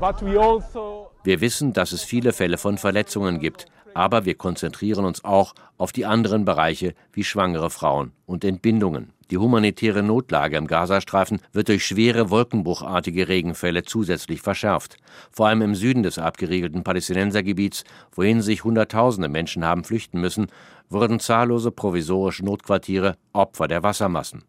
but 0.00 0.22
we 0.22 0.38
also 0.38 1.07
wir 1.24 1.40
wissen, 1.40 1.72
dass 1.72 1.92
es 1.92 2.02
viele 2.02 2.32
Fälle 2.32 2.58
von 2.58 2.78
Verletzungen 2.78 3.40
gibt, 3.40 3.66
aber 3.94 4.24
wir 4.24 4.36
konzentrieren 4.36 5.04
uns 5.04 5.24
auch 5.24 5.54
auf 5.76 5.92
die 5.92 6.06
anderen 6.06 6.44
Bereiche 6.44 6.94
wie 7.12 7.24
schwangere 7.24 7.70
Frauen 7.70 8.12
und 8.26 8.44
Entbindungen. 8.44 9.12
Die 9.30 9.36
humanitäre 9.36 10.02
Notlage 10.02 10.56
im 10.56 10.66
Gazastreifen 10.66 11.40
wird 11.52 11.68
durch 11.68 11.84
schwere 11.84 12.30
wolkenbruchartige 12.30 13.28
Regenfälle 13.28 13.82
zusätzlich 13.82 14.40
verschärft. 14.40 14.96
Vor 15.30 15.48
allem 15.48 15.60
im 15.60 15.74
Süden 15.74 16.02
des 16.02 16.18
abgeriegelten 16.18 16.82
Palästinensergebiets, 16.82 17.84
wohin 18.12 18.40
sich 18.40 18.64
Hunderttausende 18.64 19.28
Menschen 19.28 19.66
haben 19.66 19.84
flüchten 19.84 20.18
müssen, 20.20 20.46
wurden 20.90 21.20
zahllose 21.20 21.70
provisorische 21.70 22.44
Notquartiere 22.44 23.16
Opfer 23.32 23.68
der 23.68 23.82
Wassermassen. 23.82 24.44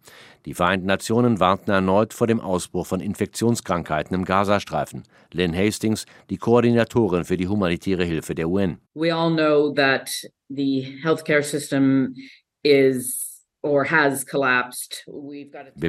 Die 0.46 0.54
Vereinten 0.54 0.88
Nationen 0.88 1.40
warnten 1.40 1.72
erneut 1.72 2.14
vor 2.14 2.28
dem 2.28 2.40
Ausbruch 2.40 2.88
von 2.88 3.00
Infektionskrankheiten 3.00 4.16
im 4.16 4.26
Gazastreifen. 4.26 5.04
Lynn 5.34 5.56
Hastings, 5.56 6.06
die 6.30 6.38
Koordinatorin 6.38 7.26
für 7.26 7.38
die 7.38 7.48
humanitäre 7.48 8.06
Hilfe 8.06 8.36
der 8.36 8.50
UN. 8.50 8.80
We 8.94 9.14
all 9.14 9.34
know 9.34 9.74
that 9.74 10.10
the 10.50 11.00
healthcare 11.04 11.44
system 11.44 12.16
is 12.64 13.26
wir 13.62 13.84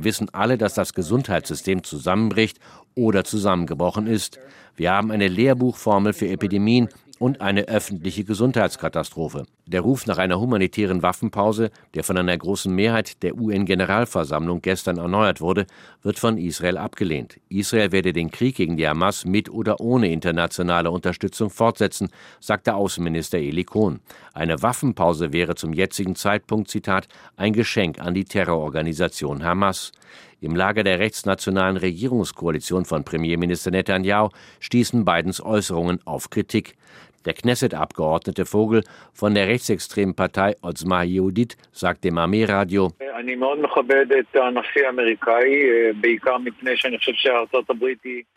wissen 0.04 0.28
alle, 0.32 0.58
dass 0.58 0.74
das 0.74 0.92
Gesundheitssystem 0.92 1.84
zusammenbricht 1.84 2.58
oder 2.96 3.22
zusammengebrochen 3.22 4.08
ist. 4.08 4.40
Wir 4.74 4.90
haben 4.90 5.12
eine 5.12 5.28
Lehrbuchformel 5.28 6.12
für 6.12 6.28
Epidemien 6.28 6.88
und 7.20 7.42
eine 7.42 7.68
öffentliche 7.68 8.24
Gesundheitskatastrophe. 8.24 9.44
Der 9.66 9.83
Ruf 9.83 10.06
nach 10.06 10.16
einer 10.16 10.40
humanitären 10.40 11.02
Waffenpause, 11.02 11.70
der 11.92 12.02
von 12.02 12.16
einer 12.16 12.37
großen 12.37 12.74
Mehrheit 12.74 13.22
der 13.22 13.37
UN-Generalversammlung 13.37 14.62
gestern 14.62 14.96
erneuert 14.96 15.42
wurde, 15.42 15.66
wird 16.02 16.18
von 16.18 16.38
Israel 16.38 16.78
abgelehnt. 16.78 17.38
Israel 17.50 17.92
werde 17.92 18.14
den 18.14 18.30
Krieg 18.30 18.56
gegen 18.56 18.78
die 18.78 18.88
Hamas 18.88 19.26
mit 19.26 19.50
oder 19.50 19.80
ohne 19.80 20.11
internationale 20.11 20.90
Unterstützung 20.90 21.50
fortsetzen, 21.50 22.09
sagte 22.40 22.74
Außenminister 22.74 23.37
Eli 23.37 23.64
Kohn. 23.64 24.00
Eine 24.33 24.62
Waffenpause 24.62 25.35
wäre 25.35 25.56
zum 25.56 25.74
jetzigen 25.74 26.16
Zeitpunkt, 26.16 26.70
Zitat, 26.70 27.06
ein 27.37 27.52
Geschenk 27.52 28.00
an 28.00 28.14
die 28.14 28.24
Terrororganisation 28.24 29.44
Hamas. 29.44 29.92
Im 30.40 30.56
Lager 30.56 30.85
der 30.85 30.98
rechtsnationalen 30.98 31.76
Regierungskoalition 31.76 32.87
von 32.87 33.04
Premierminister 33.04 33.70
Netanyahu 33.70 34.30
stießen 34.61 35.04
Bidens 35.04 35.42
Äußerungen 35.42 36.00
auf 36.06 36.30
Kritik. 36.30 36.78
Der 37.26 37.35
Knesset-Abgeordnete 37.35 38.46
Vogel 38.46 38.83
von 39.12 39.35
der 39.35 39.46
rechtsextremen 39.46 40.14
Partei 40.14 40.56
Otzma 40.62 41.02
Yehudit 41.02 41.56
sagt 41.70 42.04
dem 42.04 42.16
Armeeradio, 42.16 42.92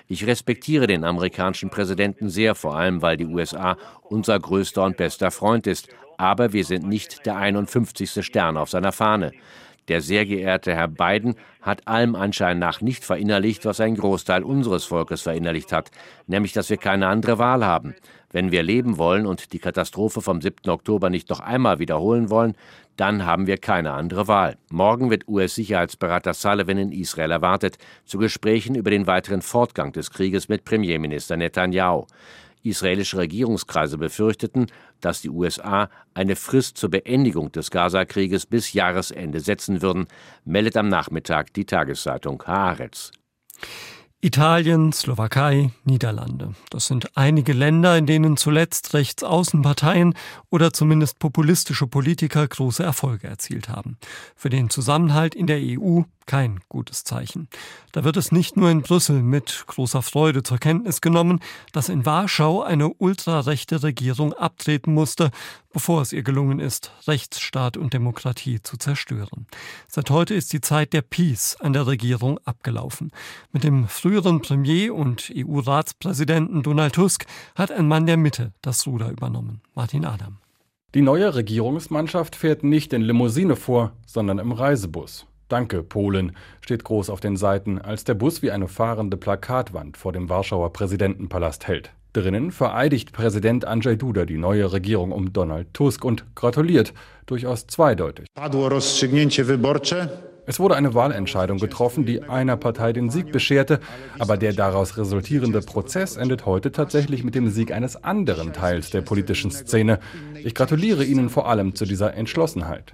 ich 0.10 0.28
respektiere 0.28 0.88
den 0.88 1.04
amerikanischen 1.06 1.70
Präsidenten 1.70 2.30
sehr, 2.30 2.56
vor 2.56 2.76
allem 2.76 3.02
weil 3.02 3.16
die 3.16 3.26
USA 3.26 3.78
unser 4.04 4.38
größter 4.38 4.84
und 4.84 4.98
bester 4.98 5.32
Freund 5.32 5.66
ist. 5.66 5.88
Aber 6.18 6.52
wir 6.52 6.66
sind 6.66 6.86
nicht 6.86 7.26
der 7.26 7.38
51. 7.38 8.26
Stern 8.26 8.58
auf 8.58 8.70
seiner 8.70 8.92
Fahne. 8.92 9.32
Der 9.88 10.02
sehr 10.02 10.26
geehrte 10.26 10.74
Herr 10.74 10.88
Biden 10.88 11.36
hat 11.62 11.88
allem 11.88 12.16
Anschein 12.16 12.60
nach 12.60 12.82
nicht 12.82 13.04
verinnerlicht, 13.04 13.66
was 13.66 13.80
ein 13.80 13.96
Großteil 13.96 14.44
unseres 14.44 14.86
Volkes 14.86 15.22
verinnerlicht 15.22 15.72
hat, 15.72 15.92
nämlich 16.28 16.54
dass 16.54 16.70
wir 16.70 16.78
keine 16.78 17.08
andere 17.08 17.38
Wahl 17.38 17.66
haben. 17.66 17.96
Wenn 18.32 18.52
wir 18.52 18.64
leben 18.64 18.98
wollen 18.98 19.26
und 19.26 19.54
die 19.54 19.60
Katastrophe 19.60 20.22
vom 20.22 20.42
7. 20.42 20.70
Oktober 20.70 21.10
nicht 21.10 21.30
noch 21.30 21.40
einmal 21.40 21.80
wiederholen 21.80 22.30
wollen, 22.30 22.56
dann 22.96 23.26
haben 23.26 23.48
wir 23.48 23.58
keine 23.58 23.92
andere 23.92 24.28
Wahl. 24.28 24.58
Morgen 24.70 25.10
wird 25.10 25.28
US-Sicherheitsberater 25.28 26.34
Sullivan 26.34 26.78
in 26.78 26.92
Israel 26.92 27.32
erwartet, 27.32 27.78
zu 28.06 28.18
Gesprächen 28.18 28.76
über 28.76 28.90
den 28.90 29.08
weiteren 29.08 29.42
Fortgang 29.42 29.92
des 29.92 30.12
Krieges 30.12 30.48
mit 30.48 30.66
Premierminister 30.66 31.38
Netanyahu. 31.38 32.06
Israelische 32.64 33.18
Regierungskreise 33.18 33.98
befürchteten, 33.98 34.68
dass 35.02 35.22
die 35.22 35.30
USA 35.30 35.90
eine 36.14 36.36
Frist 36.36 36.78
zur 36.78 36.90
Beendigung 36.90 37.52
des 37.52 37.72
Gaza-Krieges 37.72 38.46
bis 38.46 38.74
Jahresende 38.74 39.40
setzen 39.40 39.82
würden, 39.82 40.08
meldet 40.46 40.78
am 40.78 40.88
Nachmittag 40.88 41.54
die 41.54 41.66
Tageszeitung 41.66 42.42
Haaretz. 42.46 43.12
Italien, 44.26 44.94
Slowakei, 44.94 45.72
Niederlande. 45.84 46.54
Das 46.70 46.88
sind 46.88 47.18
einige 47.18 47.52
Länder, 47.52 47.98
in 47.98 48.06
denen 48.06 48.38
zuletzt 48.38 48.94
Rechtsaußenparteien 48.94 50.14
oder 50.50 50.72
zumindest 50.72 51.20
populistische 51.20 51.88
Politiker 51.88 52.48
große 52.48 52.82
Erfolge 52.82 53.28
erzielt 53.28 53.68
haben. 53.68 53.98
Für 54.38 54.50
den 54.50 54.70
Zusammenhalt 54.70 55.36
in 55.36 55.46
der 55.46 55.60
EU 55.60 56.04
kein 56.26 56.60
gutes 56.70 57.04
Zeichen. 57.04 57.48
Da 57.92 58.04
wird 58.04 58.18
es 58.18 58.32
nicht 58.32 58.58
nur 58.58 58.70
in 58.70 58.82
Brüssel 58.82 59.22
mit 59.22 59.64
großer 59.68 60.02
Freude 60.02 60.44
zur 60.44 60.58
Kenntnis 60.58 61.02
genommen, 61.02 61.40
dass 61.72 61.90
in 61.90 62.06
Warschau 62.06 62.62
eine 62.62 62.90
ultrarechte 62.90 63.84
Regierung 63.84 64.34
abtreten 64.34 64.94
musste, 64.94 65.32
bevor 65.72 66.02
es 66.02 66.14
ihr 66.14 66.24
gelungen 66.24 66.60
ist, 66.60 66.92
Rechtsstaat 67.08 67.78
und 67.78 67.94
Demokratie 67.94 68.62
zu 68.62 68.78
zerstören. 68.78 69.48
Seit 69.88 70.10
heute 70.10 70.34
ist 70.34 70.54
die 70.54 70.62
Zeit 70.62 70.94
der 70.94 71.02
Peace 71.02 71.58
an 71.60 71.74
der 71.74 71.88
Regierung 71.88 72.40
abgelaufen. 72.46 73.12
Mit 73.52 73.64
dem 73.64 73.88
früheren 73.88 74.42
Premier 74.42 74.94
und 74.94 75.32
EU-Ratspräsidenten 75.36 76.64
Donald 76.64 76.94
Tusk 76.96 77.26
hat 77.56 77.72
ein 77.72 77.88
Mann 77.88 78.06
der 78.06 78.18
Mitte 78.18 78.54
das 78.62 78.88
Ruder 78.88 79.10
übernommen. 79.10 79.62
Martin 79.76 80.06
Adam. 80.06 80.38
Die 80.94 81.02
neue 81.02 81.34
Regierungsmannschaft 81.34 82.36
fährt 82.36 82.64
nicht 82.64 82.94
in 82.94 83.02
Limousine 83.02 83.56
vor, 83.56 83.94
sondern 84.06 84.38
im 84.38 84.52
Reisebus. 84.52 85.26
Danke, 85.54 85.84
Polen, 85.84 86.36
steht 86.62 86.84
groß 86.84 87.12
auf 87.12 87.20
den 87.20 87.38
Seiten, 87.38 87.78
als 87.78 88.06
der 88.06 88.16
Bus 88.16 88.42
wie 88.42 88.50
eine 88.50 88.68
fahrende 88.68 89.18
Plakatwand 89.18 89.98
vor 89.98 90.12
dem 90.12 90.28
Warschauer 90.28 90.74
Präsidentenpalast 90.74 91.68
hält. 91.68 91.92
Drinnen 92.12 92.52
vereidigt 92.52 93.14
Präsident 93.14 93.64
Andrzej 93.64 93.98
Duda 93.98 94.26
die 94.26 94.40
neue 94.40 94.72
Regierung 94.72 95.12
um 95.12 95.32
Donald 95.32 95.72
Tusk 95.72 96.04
und 96.04 96.26
gratuliert, 96.34 96.96
durchaus 97.28 97.68
zweideutig. 97.68 98.26
Es 100.46 100.60
wurde 100.60 100.76
eine 100.76 100.94
Wahlentscheidung 100.94 101.58
getroffen, 101.58 102.06
die 102.06 102.24
einer 102.24 102.58
Partei 102.58 102.92
den 102.92 103.10
Sieg 103.10 103.32
bescherte, 103.32 103.80
aber 104.20 104.36
der 104.36 104.52
daraus 104.52 104.98
resultierende 104.98 105.62
Prozess 105.62 106.18
endet 106.18 106.46
heute 106.46 106.74
tatsächlich 106.74 107.24
mit 107.24 107.34
dem 107.34 107.50
Sieg 107.50 107.72
eines 107.72 108.04
anderen 108.04 108.52
Teils 108.52 108.90
der 108.90 109.02
politischen 109.02 109.52
Szene. 109.52 110.00
Ich 110.44 110.54
gratuliere 110.54 111.06
Ihnen 111.06 111.30
vor 111.30 111.48
allem 111.48 111.76
zu 111.76 111.86
dieser 111.86 112.14
Entschlossenheit. 112.16 112.92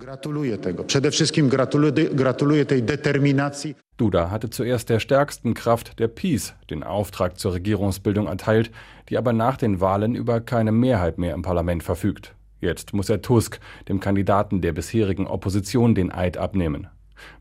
Duda 3.98 4.30
hatte 4.30 4.50
zuerst 4.50 4.90
der 4.90 5.00
stärksten 5.00 5.54
Kraft 5.56 6.00
der 6.00 6.08
Peace 6.08 6.54
den 6.70 6.84
Auftrag 6.84 7.40
zur 7.40 7.54
Regierungsbildung 7.54 8.28
erteilt, 8.28 8.70
die 9.10 9.18
aber 9.18 9.34
nach 9.34 9.58
den 9.58 9.82
Wahlen 9.82 10.14
über 10.14 10.40
keine 10.40 10.72
Mehrheit 10.72 11.18
mehr 11.18 11.34
im 11.34 11.42
Parlament 11.42 11.82
verfügt. 11.82 12.36
Jetzt 12.62 12.94
muss 12.94 13.10
er 13.10 13.22
Tusk, 13.22 13.60
dem 13.88 14.00
Kandidaten 14.00 14.62
der 14.62 14.74
bisherigen 14.74 15.28
Opposition, 15.28 15.96
den 15.96 16.12
Eid 16.12 16.38
abnehmen. 16.38 16.88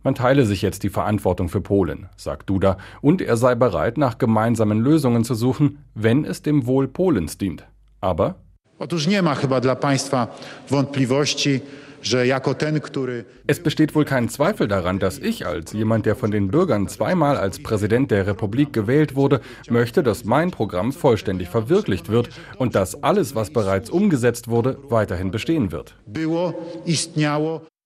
Man 0.03 0.15
teile 0.15 0.45
sich 0.47 0.63
jetzt 0.63 0.83
die 0.83 0.89
Verantwortung 0.89 1.49
für 1.49 1.61
Polen, 1.61 2.09
sagt 2.17 2.51
Duda, 2.51 2.79
und 3.01 3.23
er 3.23 3.37
sei 3.37 3.55
bereit, 3.55 3.99
nach 3.99 4.19
gemeinsamen 4.19 4.81
Lösungen 4.81 5.25
zu 5.25 5.35
suchen, 5.35 5.85
wenn 5.95 6.25
es 6.25 6.43
dem 6.43 6.67
Wohl 6.67 6.89
Polens 6.89 7.39
dient. 7.39 7.67
Aber 8.01 8.37
Es 13.47 13.61
besteht 13.61 13.95
wohl 13.95 14.05
kein 14.05 14.29
Zweifel 14.29 14.69
daran, 14.69 14.99
dass 14.99 15.19
ich 15.19 15.47
als 15.47 15.73
jemand, 15.73 16.07
der 16.07 16.17
von 16.17 16.31
den 16.31 16.49
Bürgern 16.51 16.89
zweimal 16.89 17.37
als 17.37 17.63
Präsident 17.63 18.11
der 18.11 18.27
Republik 18.27 18.73
gewählt 18.73 19.15
wurde, 19.17 19.41
möchte, 19.69 20.03
dass 20.03 20.25
mein 20.25 20.51
Programm 20.51 20.93
vollständig 20.93 21.49
verwirklicht 21.49 22.09
wird 22.09 22.31
und 22.59 22.75
dass 22.75 23.03
alles, 23.03 23.35
was 23.35 23.51
bereits 23.51 23.91
umgesetzt 23.91 24.49
wurde, 24.49 24.79
weiterhin 24.89 25.31
bestehen 25.31 25.73
wird. 25.73 25.97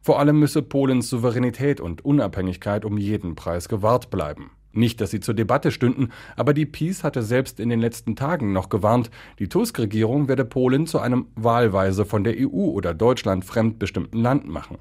Vor 0.02 0.18
allem 0.18 0.40
müsse 0.40 0.62
Polens 0.62 1.08
Souveränität 1.08 1.80
und 1.80 2.04
Unabhängigkeit 2.04 2.84
um 2.84 2.98
jeden 2.98 3.36
Preis 3.36 3.68
gewahrt 3.68 4.10
bleiben. 4.10 4.50
Nicht, 4.72 5.00
dass 5.00 5.12
sie 5.12 5.20
zur 5.20 5.34
Debatte 5.34 5.70
stünden, 5.70 6.08
aber 6.34 6.54
die 6.54 6.66
PiS 6.66 7.04
hatte 7.04 7.22
selbst 7.22 7.60
in 7.60 7.68
den 7.68 7.78
letzten 7.78 8.16
Tagen 8.16 8.52
noch 8.52 8.68
gewarnt, 8.68 9.10
die 9.38 9.48
Tusk-Regierung 9.48 10.26
werde 10.26 10.44
Polen 10.44 10.88
zu 10.88 10.98
einem 10.98 11.26
wahlweise 11.36 12.04
von 12.04 12.24
der 12.24 12.34
EU 12.36 12.70
oder 12.70 12.94
Deutschland 12.94 13.44
fremdbestimmten 13.44 14.20
Land 14.20 14.48
machen. 14.48 14.78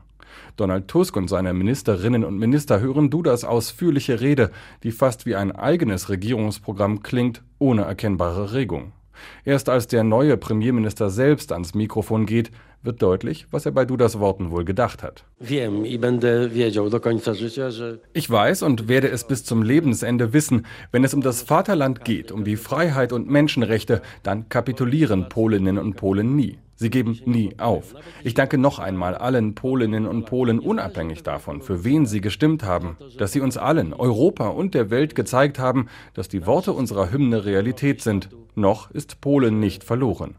Donald 0.56 0.88
Tusk 0.88 1.16
und 1.18 1.28
seine 1.28 1.54
Ministerinnen 1.54 2.24
und 2.24 2.40
Minister 2.40 2.80
hören 2.80 3.12
Dudas 3.12 3.44
ausführliche 3.44 4.22
Rede, 4.22 4.50
die 4.82 4.92
fast 4.92 5.28
wie 5.28 5.36
ein 5.36 5.52
eigenes 5.52 6.10
Regierungsprogramm 6.10 7.04
klingt, 7.04 7.44
ohne 7.60 7.84
erkennbare 7.84 8.54
Regung. 8.54 8.94
Erst 9.46 9.70
als 9.70 9.88
der 9.88 10.04
neue 10.04 10.38
Premierminister 10.38 11.10
selbst 11.10 11.52
ans 11.52 11.76
Mikrofon 11.76 12.26
geht, 12.26 12.52
wird 12.84 13.02
deutlich, 13.02 13.48
was 13.52 13.66
er 13.66 13.72
bei 13.72 13.86
Dudas 13.86 14.20
Worten 14.20 14.52
wohl 14.52 14.66
gedacht 14.66 15.04
hat. 15.04 15.24
Ich 18.14 18.30
weiß 18.30 18.64
und 18.64 18.88
werde 18.88 19.10
es 19.10 19.26
bis 19.26 19.44
zum 19.44 19.64
Lebensende 19.64 20.34
wissen, 20.34 20.66
wenn 20.92 21.04
es 21.04 21.14
um 21.14 21.22
das 21.22 21.42
Vaterland 21.42 22.04
geht, 22.04 22.32
um 22.32 22.44
die 22.44 22.58
Freiheit 22.58 23.14
und 23.14 23.30
Menschenrechte, 23.30 24.02
dann 24.24 24.50
kapitulieren 24.50 25.30
Polinnen 25.30 25.78
und 25.78 25.96
Polen 25.96 26.36
nie. 26.36 26.58
Sie 26.82 26.90
geben 26.90 27.20
nie 27.26 27.54
auf. 27.60 27.94
Ich 28.24 28.34
danke 28.34 28.58
noch 28.58 28.80
einmal 28.80 29.14
allen 29.14 29.54
Polinnen 29.54 30.08
und 30.08 30.26
Polen 30.26 30.58
unabhängig 30.58 31.22
davon, 31.22 31.62
für 31.62 31.84
wen 31.84 32.08
sie 32.08 32.22
gestimmt 32.22 32.64
haben, 32.64 32.98
dass 33.20 33.34
sie 33.34 33.42
uns 33.42 33.56
allen, 33.56 33.94
Europa 33.94 34.48
und 34.48 34.74
der 34.74 34.90
Welt 34.90 35.14
gezeigt 35.14 35.60
haben, 35.60 35.90
dass 36.16 36.28
die 36.28 36.48
Worte 36.48 36.74
unserer 36.74 37.12
Hymne 37.12 37.46
Realität 37.46 38.02
sind. 38.02 38.30
Noch 38.56 38.90
ist 38.90 39.22
Polen 39.22 39.60
nicht 39.60 39.84
verloren. 39.84 40.34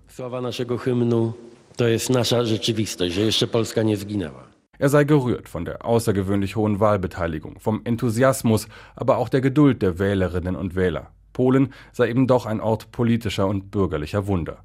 Er 4.78 4.88
sei 4.88 5.04
gerührt 5.04 5.48
von 5.48 5.64
der 5.64 5.84
außergewöhnlich 5.84 6.56
hohen 6.56 6.80
Wahlbeteiligung, 6.80 7.60
vom 7.60 7.82
Enthusiasmus, 7.84 8.68
aber 8.96 9.18
auch 9.18 9.28
der 9.28 9.40
Geduld 9.40 9.80
der 9.80 9.98
Wählerinnen 9.98 10.56
und 10.56 10.74
Wähler. 10.74 11.12
Polen 11.32 11.72
sei 11.92 12.10
eben 12.10 12.26
doch 12.26 12.46
ein 12.46 12.60
Ort 12.60 12.90
politischer 12.90 13.46
und 13.46 13.70
bürgerlicher 13.70 14.26
Wunder. 14.26 14.64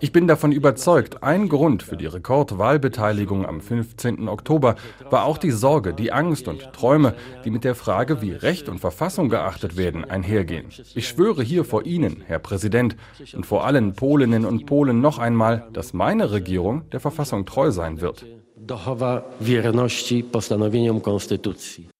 Ich 0.00 0.10
bin 0.10 0.26
davon 0.26 0.50
überzeugt, 0.50 1.22
ein 1.22 1.48
Grund 1.48 1.84
für 1.84 1.96
die 1.96 2.06
Rekordwahlbeteiligung 2.06 3.46
am 3.46 3.60
15. 3.60 4.28
Oktober 4.28 4.74
war 5.10 5.24
auch 5.24 5.38
die 5.38 5.52
Sorge, 5.52 5.94
die 5.94 6.12
Angst 6.12 6.48
und 6.48 6.72
Träume, 6.72 7.14
die 7.44 7.50
mit 7.50 7.62
der 7.62 7.76
Frage, 7.76 8.20
wie 8.20 8.32
Recht 8.32 8.68
und 8.68 8.80
Verfassung 8.80 9.28
geachtet 9.28 9.76
werden, 9.76 10.04
einhergehen. 10.04 10.66
Ich 10.96 11.06
schwöre 11.06 11.44
hier 11.44 11.64
vor 11.64 11.86
Ihnen, 11.86 12.24
Herr 12.26 12.40
Präsident, 12.40 12.96
und 13.32 13.46
vor 13.46 13.64
allen 13.64 13.94
Polinnen 13.94 14.44
und 14.44 14.66
Polen 14.66 15.00
noch 15.00 15.18
einmal, 15.18 15.68
dass 15.72 15.92
meine 15.92 16.32
Regierung 16.32 16.90
der 16.90 16.98
Verfassung 16.98 17.46
treu 17.46 17.70
sein 17.70 18.00
wird. 18.00 18.26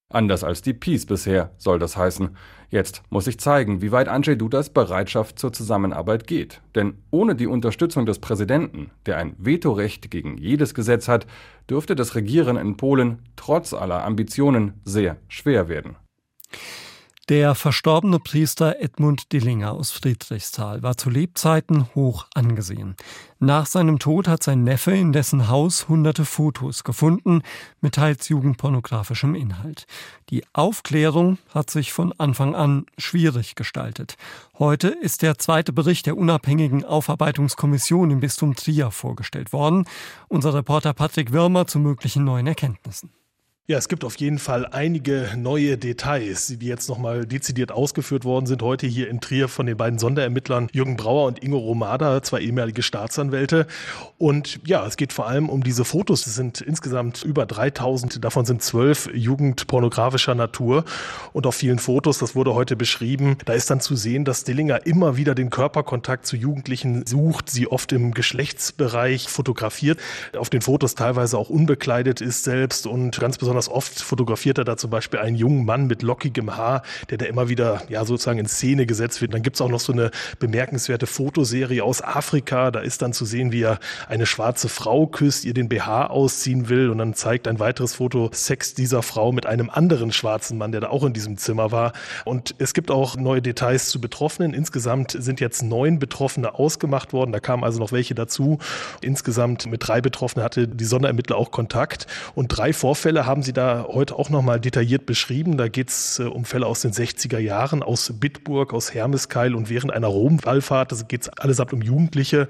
Anders 0.08 0.44
als 0.44 0.62
die 0.62 0.72
Peace 0.72 1.04
bisher, 1.04 1.50
soll 1.56 1.78
das 1.78 1.96
heißen. 1.96 2.36
Jetzt 2.76 3.02
muss 3.08 3.26
ich 3.26 3.40
zeigen, 3.40 3.80
wie 3.80 3.90
weit 3.90 4.06
Andrzej 4.06 4.36
Dudas 4.36 4.68
Bereitschaft 4.68 5.38
zur 5.38 5.50
Zusammenarbeit 5.50 6.26
geht. 6.26 6.60
Denn 6.74 6.98
ohne 7.10 7.34
die 7.34 7.46
Unterstützung 7.46 8.04
des 8.04 8.18
Präsidenten, 8.18 8.90
der 9.06 9.16
ein 9.16 9.34
Vetorecht 9.38 10.10
gegen 10.10 10.36
jedes 10.36 10.74
Gesetz 10.74 11.08
hat, 11.08 11.26
dürfte 11.70 11.94
das 11.94 12.14
Regieren 12.16 12.58
in 12.58 12.76
Polen 12.76 13.20
trotz 13.34 13.72
aller 13.72 14.04
Ambitionen 14.04 14.74
sehr 14.84 15.16
schwer 15.26 15.70
werden. 15.70 15.96
Der 17.28 17.56
verstorbene 17.56 18.20
Priester 18.20 18.76
Edmund 18.78 19.32
Dillinger 19.32 19.72
aus 19.72 19.90
Friedrichsthal 19.90 20.84
war 20.84 20.96
zu 20.96 21.10
Lebzeiten 21.10 21.92
hoch 21.96 22.28
angesehen. 22.34 22.94
Nach 23.40 23.66
seinem 23.66 23.98
Tod 23.98 24.28
hat 24.28 24.44
sein 24.44 24.62
Neffe 24.62 24.92
in 24.92 25.12
dessen 25.12 25.48
Haus 25.48 25.88
hunderte 25.88 26.24
Fotos 26.24 26.84
gefunden 26.84 27.42
mit 27.80 27.96
teils 27.96 28.28
jugendpornografischem 28.28 29.34
Inhalt. 29.34 29.88
Die 30.30 30.44
Aufklärung 30.52 31.38
hat 31.52 31.68
sich 31.68 31.92
von 31.92 32.12
Anfang 32.16 32.54
an 32.54 32.86
schwierig 32.96 33.56
gestaltet. 33.56 34.16
Heute 34.60 34.86
ist 34.86 35.22
der 35.22 35.36
zweite 35.36 35.72
Bericht 35.72 36.06
der 36.06 36.16
unabhängigen 36.16 36.84
Aufarbeitungskommission 36.84 38.12
im 38.12 38.20
Bistum 38.20 38.54
Trier 38.54 38.92
vorgestellt 38.92 39.52
worden. 39.52 39.88
Unser 40.28 40.54
Reporter 40.54 40.92
Patrick 40.94 41.32
Wirmer 41.32 41.66
zu 41.66 41.80
möglichen 41.80 42.22
neuen 42.22 42.46
Erkenntnissen. 42.46 43.10
Ja, 43.68 43.78
es 43.78 43.88
gibt 43.88 44.04
auf 44.04 44.14
jeden 44.18 44.38
Fall 44.38 44.64
einige 44.64 45.30
neue 45.36 45.76
Details, 45.76 46.54
die 46.56 46.66
jetzt 46.68 46.88
nochmal 46.88 47.26
dezidiert 47.26 47.72
ausgeführt 47.72 48.24
worden 48.24 48.46
sind. 48.46 48.62
Heute 48.62 48.86
hier 48.86 49.08
in 49.08 49.20
Trier 49.20 49.48
von 49.48 49.66
den 49.66 49.76
beiden 49.76 49.98
Sonderermittlern 49.98 50.68
Jürgen 50.72 50.96
Brauer 50.96 51.26
und 51.26 51.42
Ingo 51.42 51.58
Romada, 51.58 52.22
zwei 52.22 52.42
ehemalige 52.42 52.84
Staatsanwälte. 52.84 53.66
Und 54.18 54.60
ja, 54.64 54.86
es 54.86 54.96
geht 54.96 55.12
vor 55.12 55.26
allem 55.26 55.48
um 55.48 55.64
diese 55.64 55.84
Fotos. 55.84 56.28
Es 56.28 56.36
sind 56.36 56.60
insgesamt 56.60 57.24
über 57.24 57.44
3000, 57.44 58.24
davon 58.24 58.44
sind 58.44 58.62
zwölf 58.62 59.10
jugendpornografischer 59.12 60.36
Natur. 60.36 60.84
Und 61.32 61.44
auf 61.44 61.56
vielen 61.56 61.80
Fotos, 61.80 62.18
das 62.18 62.36
wurde 62.36 62.54
heute 62.54 62.76
beschrieben, 62.76 63.36
da 63.46 63.52
ist 63.52 63.68
dann 63.68 63.80
zu 63.80 63.96
sehen, 63.96 64.24
dass 64.24 64.44
Dillinger 64.44 64.86
immer 64.86 65.16
wieder 65.16 65.34
den 65.34 65.50
Körperkontakt 65.50 66.24
zu 66.24 66.36
Jugendlichen 66.36 67.04
sucht, 67.04 67.50
sie 67.50 67.66
oft 67.66 67.90
im 67.90 68.14
Geschlechtsbereich 68.14 69.28
fotografiert, 69.28 69.98
auf 70.38 70.50
den 70.50 70.62
Fotos 70.62 70.94
teilweise 70.94 71.36
auch 71.36 71.50
unbekleidet 71.50 72.20
ist 72.20 72.44
selbst 72.44 72.86
und 72.86 73.18
ganz 73.18 73.38
besonders 73.38 73.55
besonders 73.56 73.68
oft 73.70 74.02
fotografiert 74.02 74.58
er 74.58 74.64
da 74.64 74.76
zum 74.76 74.90
Beispiel 74.90 75.20
einen 75.20 75.36
jungen 75.36 75.64
Mann 75.64 75.86
mit 75.86 76.02
lockigem 76.02 76.56
Haar, 76.56 76.82
der 77.08 77.18
da 77.18 77.24
immer 77.24 77.48
wieder 77.48 77.82
ja 77.88 78.04
sozusagen 78.04 78.38
in 78.38 78.46
Szene 78.46 78.84
gesetzt 78.84 79.20
wird. 79.20 79.30
Und 79.30 79.34
dann 79.34 79.42
gibt 79.42 79.56
es 79.56 79.62
auch 79.62 79.70
noch 79.70 79.80
so 79.80 79.92
eine 79.92 80.10
bemerkenswerte 80.38 81.06
Fotoserie 81.06 81.82
aus 81.82 82.02
Afrika. 82.02 82.70
Da 82.70 82.80
ist 82.80 83.00
dann 83.00 83.14
zu 83.14 83.24
sehen, 83.24 83.52
wie 83.52 83.62
er 83.62 83.78
eine 84.08 84.26
schwarze 84.26 84.68
Frau 84.68 85.06
küsst, 85.06 85.44
ihr 85.44 85.54
den 85.54 85.68
BH 85.68 86.08
ausziehen 86.08 86.68
will. 86.68 86.90
Und 86.90 86.98
dann 86.98 87.14
zeigt 87.14 87.48
ein 87.48 87.58
weiteres 87.58 87.94
Foto 87.94 88.28
Sex 88.32 88.74
dieser 88.74 89.02
Frau 89.02 89.32
mit 89.32 89.46
einem 89.46 89.70
anderen 89.70 90.12
schwarzen 90.12 90.58
Mann, 90.58 90.72
der 90.72 90.82
da 90.82 90.88
auch 90.88 91.04
in 91.04 91.14
diesem 91.14 91.38
Zimmer 91.38 91.72
war. 91.72 91.92
Und 92.24 92.54
es 92.58 92.74
gibt 92.74 92.90
auch 92.90 93.16
neue 93.16 93.40
Details 93.40 93.88
zu 93.88 94.00
Betroffenen. 94.00 94.52
Insgesamt 94.52 95.16
sind 95.18 95.40
jetzt 95.40 95.62
neun 95.62 95.98
Betroffene 95.98 96.54
ausgemacht 96.54 97.14
worden. 97.14 97.32
Da 97.32 97.40
kamen 97.40 97.64
also 97.64 97.78
noch 97.78 97.92
welche 97.92 98.14
dazu. 98.14 98.58
Insgesamt 99.00 99.66
mit 99.66 99.86
drei 99.86 100.00
Betroffenen 100.00 100.44
hatte 100.44 100.68
die 100.68 100.84
Sonderermittler 100.84 101.36
auch 101.36 101.50
Kontakt. 101.50 102.06
Und 102.34 102.48
drei 102.48 102.74
Vorfälle 102.74 103.24
haben 103.24 103.42
Sie 103.46 103.52
da 103.52 103.86
heute 103.88 104.16
auch 104.16 104.28
nochmal 104.28 104.60
detailliert 104.60 105.06
beschrieben. 105.06 105.56
Da 105.56 105.68
geht 105.68 105.88
es 105.88 106.18
äh, 106.18 106.24
um 106.24 106.44
Fälle 106.44 106.66
aus 106.66 106.80
den 106.80 106.92
60er 106.92 107.38
Jahren, 107.38 107.82
aus 107.82 108.12
Bitburg, 108.14 108.74
aus 108.74 108.92
Hermeskeil 108.92 109.54
und 109.54 109.70
während 109.70 109.92
einer 109.92 110.08
Romwallfahrt. 110.08 110.92
Da 110.92 110.96
geht 111.08 111.22
es 111.22 111.28
allesamt 111.30 111.72
um 111.72 111.80
Jugendliche. 111.80 112.48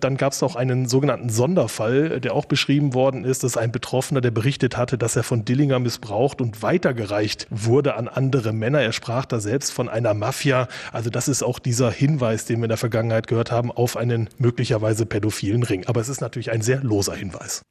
Dann 0.00 0.16
gab 0.16 0.32
es 0.32 0.40
noch 0.40 0.56
einen 0.56 0.88
sogenannten 0.88 1.28
Sonderfall, 1.28 2.20
der 2.20 2.34
auch 2.34 2.44
beschrieben 2.44 2.94
worden 2.94 3.24
ist, 3.24 3.44
dass 3.44 3.56
ein 3.56 3.72
Betroffener, 3.72 4.20
der 4.20 4.30
berichtet 4.30 4.76
hatte, 4.76 4.98
dass 4.98 5.16
er 5.16 5.22
von 5.22 5.44
Dillinger 5.44 5.78
missbraucht 5.78 6.40
und 6.40 6.62
weitergereicht 6.62 7.46
wurde 7.50 7.96
an 7.96 8.08
andere 8.08 8.52
Männer. 8.52 8.80
Er 8.80 8.92
sprach 8.92 9.26
da 9.26 9.40
selbst 9.40 9.72
von 9.72 9.88
einer 9.88 10.14
Mafia. 10.14 10.68
Also 10.92 11.10
das 11.10 11.28
ist 11.28 11.42
auch 11.42 11.58
dieser 11.58 11.90
Hinweis, 11.90 12.44
den 12.44 12.58
wir 12.58 12.64
in 12.64 12.70
der 12.70 12.78
Vergangenheit 12.78 13.26
gehört 13.26 13.50
haben, 13.50 13.72
auf 13.72 13.96
einen 13.96 14.28
möglicherweise 14.38 15.06
pädophilen 15.06 15.62
Ring. 15.62 15.86
Aber 15.86 16.00
es 16.00 16.08
ist 16.08 16.20
natürlich 16.20 16.50
ein 16.50 16.62
sehr 16.62 16.82
loser 16.82 17.14
Hinweis. 17.14 17.62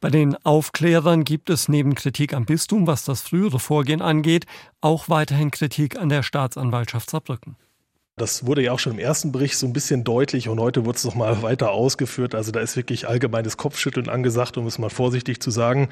Bei 0.00 0.10
den 0.10 0.36
Aufklärern 0.44 1.24
gibt 1.24 1.50
es 1.50 1.68
neben 1.68 1.94
Kritik 1.94 2.34
am 2.34 2.44
Bistum, 2.44 2.86
was 2.86 3.04
das 3.04 3.22
frühere 3.22 3.58
Vorgehen 3.58 4.02
angeht, 4.02 4.46
auch 4.80 5.08
weiterhin 5.08 5.50
Kritik 5.50 5.98
an 5.98 6.08
der 6.08 6.22
Staatsanwaltschaft 6.22 7.10
Saarbrücken. 7.10 7.56
Das 8.18 8.44
wurde 8.44 8.62
ja 8.62 8.72
auch 8.72 8.80
schon 8.80 8.94
im 8.94 8.98
ersten 8.98 9.30
Bericht 9.30 9.56
so 9.56 9.66
ein 9.66 9.72
bisschen 9.72 10.02
deutlich 10.02 10.48
und 10.48 10.58
heute 10.58 10.84
wurde 10.84 10.96
es 10.96 11.04
noch 11.04 11.14
mal 11.14 11.42
weiter 11.42 11.70
ausgeführt. 11.70 12.34
Also 12.34 12.50
da 12.50 12.60
ist 12.60 12.76
wirklich 12.76 13.08
allgemeines 13.08 13.56
Kopfschütteln 13.56 14.08
angesagt, 14.08 14.56
um 14.56 14.66
es 14.66 14.78
mal 14.78 14.90
vorsichtig 14.90 15.40
zu 15.40 15.50
sagen. 15.50 15.88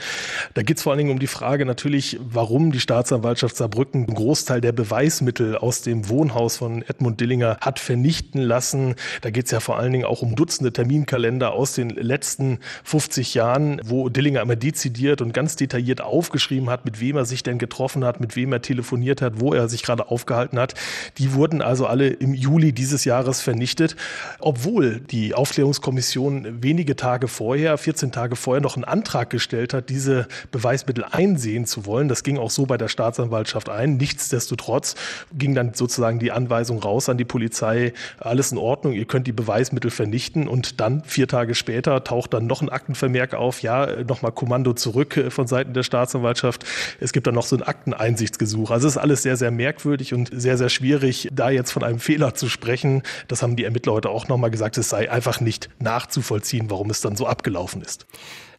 Da 0.55 0.63
geht 0.63 0.79
es 0.79 0.83
vor 0.83 0.93
allen 0.93 0.99
Dingen 0.99 1.11
um 1.11 1.21
die 1.21 1.29
Frage 1.29 1.65
natürlich, 1.65 2.19
warum 2.21 2.73
die 2.73 2.81
Staatsanwaltschaft 2.81 3.57
Saarbrücken 3.57 4.07
einen 4.07 4.15
Großteil 4.15 4.61
der 4.61 4.73
Beweismittel 4.73 5.57
aus 5.57 5.83
dem 5.83 6.09
Wohnhaus 6.09 6.57
von 6.57 6.83
Edmund 6.83 7.21
Dillinger 7.21 7.59
hat 7.61 7.79
vernichten 7.79 8.43
lassen. 8.43 8.97
Da 9.23 9.31
geht 9.31 9.47
es 9.47 9.53
ja 9.53 9.61
vor 9.61 9.79
allen 9.79 9.93
Dingen 9.93 10.05
auch 10.05 10.23
um 10.23 10.35
Dutzende 10.35 10.73
Terminkalender 10.73 11.53
aus 11.53 11.75
den 11.75 11.91
letzten 11.91 12.59
50 12.85 13.35
Jahren, 13.35 13.81
wo 13.85 14.09
Dillinger 14.09 14.43
immer 14.43 14.57
dezidiert 14.57 15.23
und 15.23 15.33
ganz 15.33 15.55
detailliert 15.55 16.01
aufgeschrieben 16.01 16.71
hat, 16.71 16.85
mit 16.85 17.01
wem 17.01 17.17
er 17.17 17.25
sich 17.25 17.45
denn 17.45 17.59
getroffen 17.59 18.05
hat, 18.05 18.19
mit 18.19 18.35
wem 18.35 18.53
er 18.53 18.63
telefoniert 18.63 19.23
hat, 19.23 19.41
wo 19.41 19.55
er 19.55 19.69
sich 19.69 19.83
gerade 19.83 20.11
aufgehalten 20.11 20.59
hat. 20.59 20.75
Die 21.19 21.33
wurden 21.33 21.63
also 21.63 21.87
alle 21.87 22.16
im 22.19 22.35
Juli 22.35 22.73
dieses 22.73 23.05
Jahres 23.05 23.41
vernichtet, 23.41 23.97
obwohl 24.39 25.01
die 25.01 25.35
Aufklärungskommission 25.35 26.63
wenige 26.63 26.97
Tage 26.97 27.29
vorher, 27.29 27.77
14 27.79 28.13
Tage 28.13 28.37
vorher, 28.37 28.61
noch 28.61 28.77
einen 28.77 28.85
Antrag 28.85 29.31
gestellt 29.31 29.75
hat, 29.75 29.89
diese 29.89 30.27
Beweismittel 30.51 31.05
einsehen 31.11 31.67
zu 31.67 31.87
wollen. 31.87 32.09
Das 32.09 32.23
ging 32.23 32.39
auch 32.39 32.51
so 32.51 32.67
bei 32.67 32.77
der 32.77 32.89
Staatsanwaltschaft 32.89 33.69
ein. 33.69 33.97
Nichtsdestotrotz 33.97 34.95
ging 35.33 35.55
dann 35.55 35.75
sozusagen 35.75 36.19
die 36.19 36.33
Anweisung 36.33 36.79
raus 36.79 37.09
an 37.09 37.19
die 37.19 37.25
Polizei, 37.25 37.93
alles 38.19 38.53
in 38.53 38.59
Ordnung, 38.59 38.93
ihr 38.93 39.05
könnt 39.05 39.27
die 39.27 39.33
Beweismittel 39.33 39.91
vernichten. 39.91 40.49
Und 40.49 40.81
dann, 40.81 41.03
vier 41.05 41.29
Tage 41.29 41.55
später, 41.55 42.05
taucht 42.05 42.35
dann 42.35 42.47
noch 42.47 42.63
ein 42.63 42.69
Aktenvermerk 42.69 43.35
auf, 43.35 43.63
ja, 43.63 44.03
nochmal 44.05 44.33
Kommando 44.33 44.73
zurück 44.73 45.17
äh, 45.17 45.31
von 45.31 45.47
Seiten 45.47 45.75
der 45.75 45.83
Staatsanwaltschaft. 45.83 46.65
Es 47.01 47.13
gibt 47.13 47.27
dann 47.27 47.35
noch 47.35 47.47
so 47.47 47.57
ein 47.57 47.63
Akteneinsichtsgesuch. 47.63 48.71
Also 48.71 48.87
es 48.87 48.95
ist 48.95 48.99
alles 48.99 49.23
sehr, 49.23 49.37
sehr 49.37 49.51
merkwürdig 49.51 50.15
und 50.15 50.31
sehr, 50.33 50.59
sehr 50.59 50.69
schwierig, 50.69 51.29
da 51.33 51.51
jetzt 51.51 51.73
von 51.73 51.83
einem 51.83 51.99
Fehler 52.07 52.35
zu 52.35 52.49
sprechen. 52.49 53.03
Das 53.29 53.43
haben 53.43 53.57
die 53.57 53.65
Ermittler 53.65 53.93
heute 53.93 54.11
auch 54.11 54.29
nochmal 54.29 54.51
gesagt. 54.51 54.79
Es 54.79 54.89
sei 54.89 55.11
einfach 55.11 55.41
nicht 55.41 55.69
nachzuvollziehen, 55.81 56.71
warum 56.71 56.89
es 56.91 57.01
dann 57.01 57.17
so 57.17 57.27
abgelaufen 57.27 57.83
ist. 57.83 58.07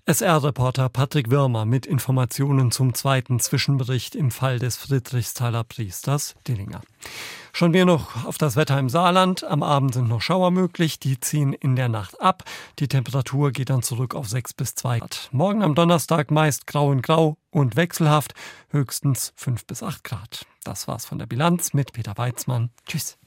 SR-Reporter 0.06 0.88
Patrick 0.88 1.30
Wirmer 1.30 1.66
mit 1.66 1.86
Informationen 1.86 2.72
zum 2.72 2.94
zweiten 2.94 3.42
Zwischenbericht 3.42 4.16
im 4.16 4.32
Fall 4.32 4.58
des 4.58 4.78
Friedrichsthaler 4.78 5.66
Priesters 5.66 6.36
Dillinger. 6.48 6.82
Schauen 7.52 7.74
wir 7.74 7.86
noch 7.86 8.26
auf 8.26 8.38
das 8.38 8.56
Wetter 8.56 8.80
im 8.80 8.88
Saarland. 8.88 9.44
Am 9.44 9.64
Abend 9.64 9.94
sind 9.94 10.08
noch 10.08 10.22
Schauer 10.22 10.52
möglich. 10.52 11.00
Die 11.00 11.20
ziehen 11.20 11.52
in 11.52 11.76
der 11.76 11.90
Nacht 11.90 12.22
ab. 12.22 12.44
Die 12.80 12.88
Temperatur 12.88 13.52
geht 13.52 13.70
dann 13.70 13.82
zurück 13.82 14.16
auf 14.16 14.30
6 14.30 14.54
bis 14.54 14.76
2 14.76 15.00
Grad. 15.00 15.28
Morgen 15.34 15.62
am 15.62 15.76
Donnerstag 15.76 16.32
meist 16.32 16.68
grau 16.68 16.92
in 16.94 17.02
grau 17.02 17.36
und 17.50 17.76
wechselhaft. 17.76 18.34
Höchstens 18.70 19.34
5 19.36 19.66
bis 19.66 19.84
8 19.84 20.06
Grad. 20.06 20.46
Das 20.64 20.88
war's 20.88 21.06
von 21.06 21.20
der 21.20 21.26
Bilanz 21.26 21.74
mit 21.74 21.92
Peter 21.92 22.18
Weizmann. 22.18 22.70
Tschüss. 22.86 23.18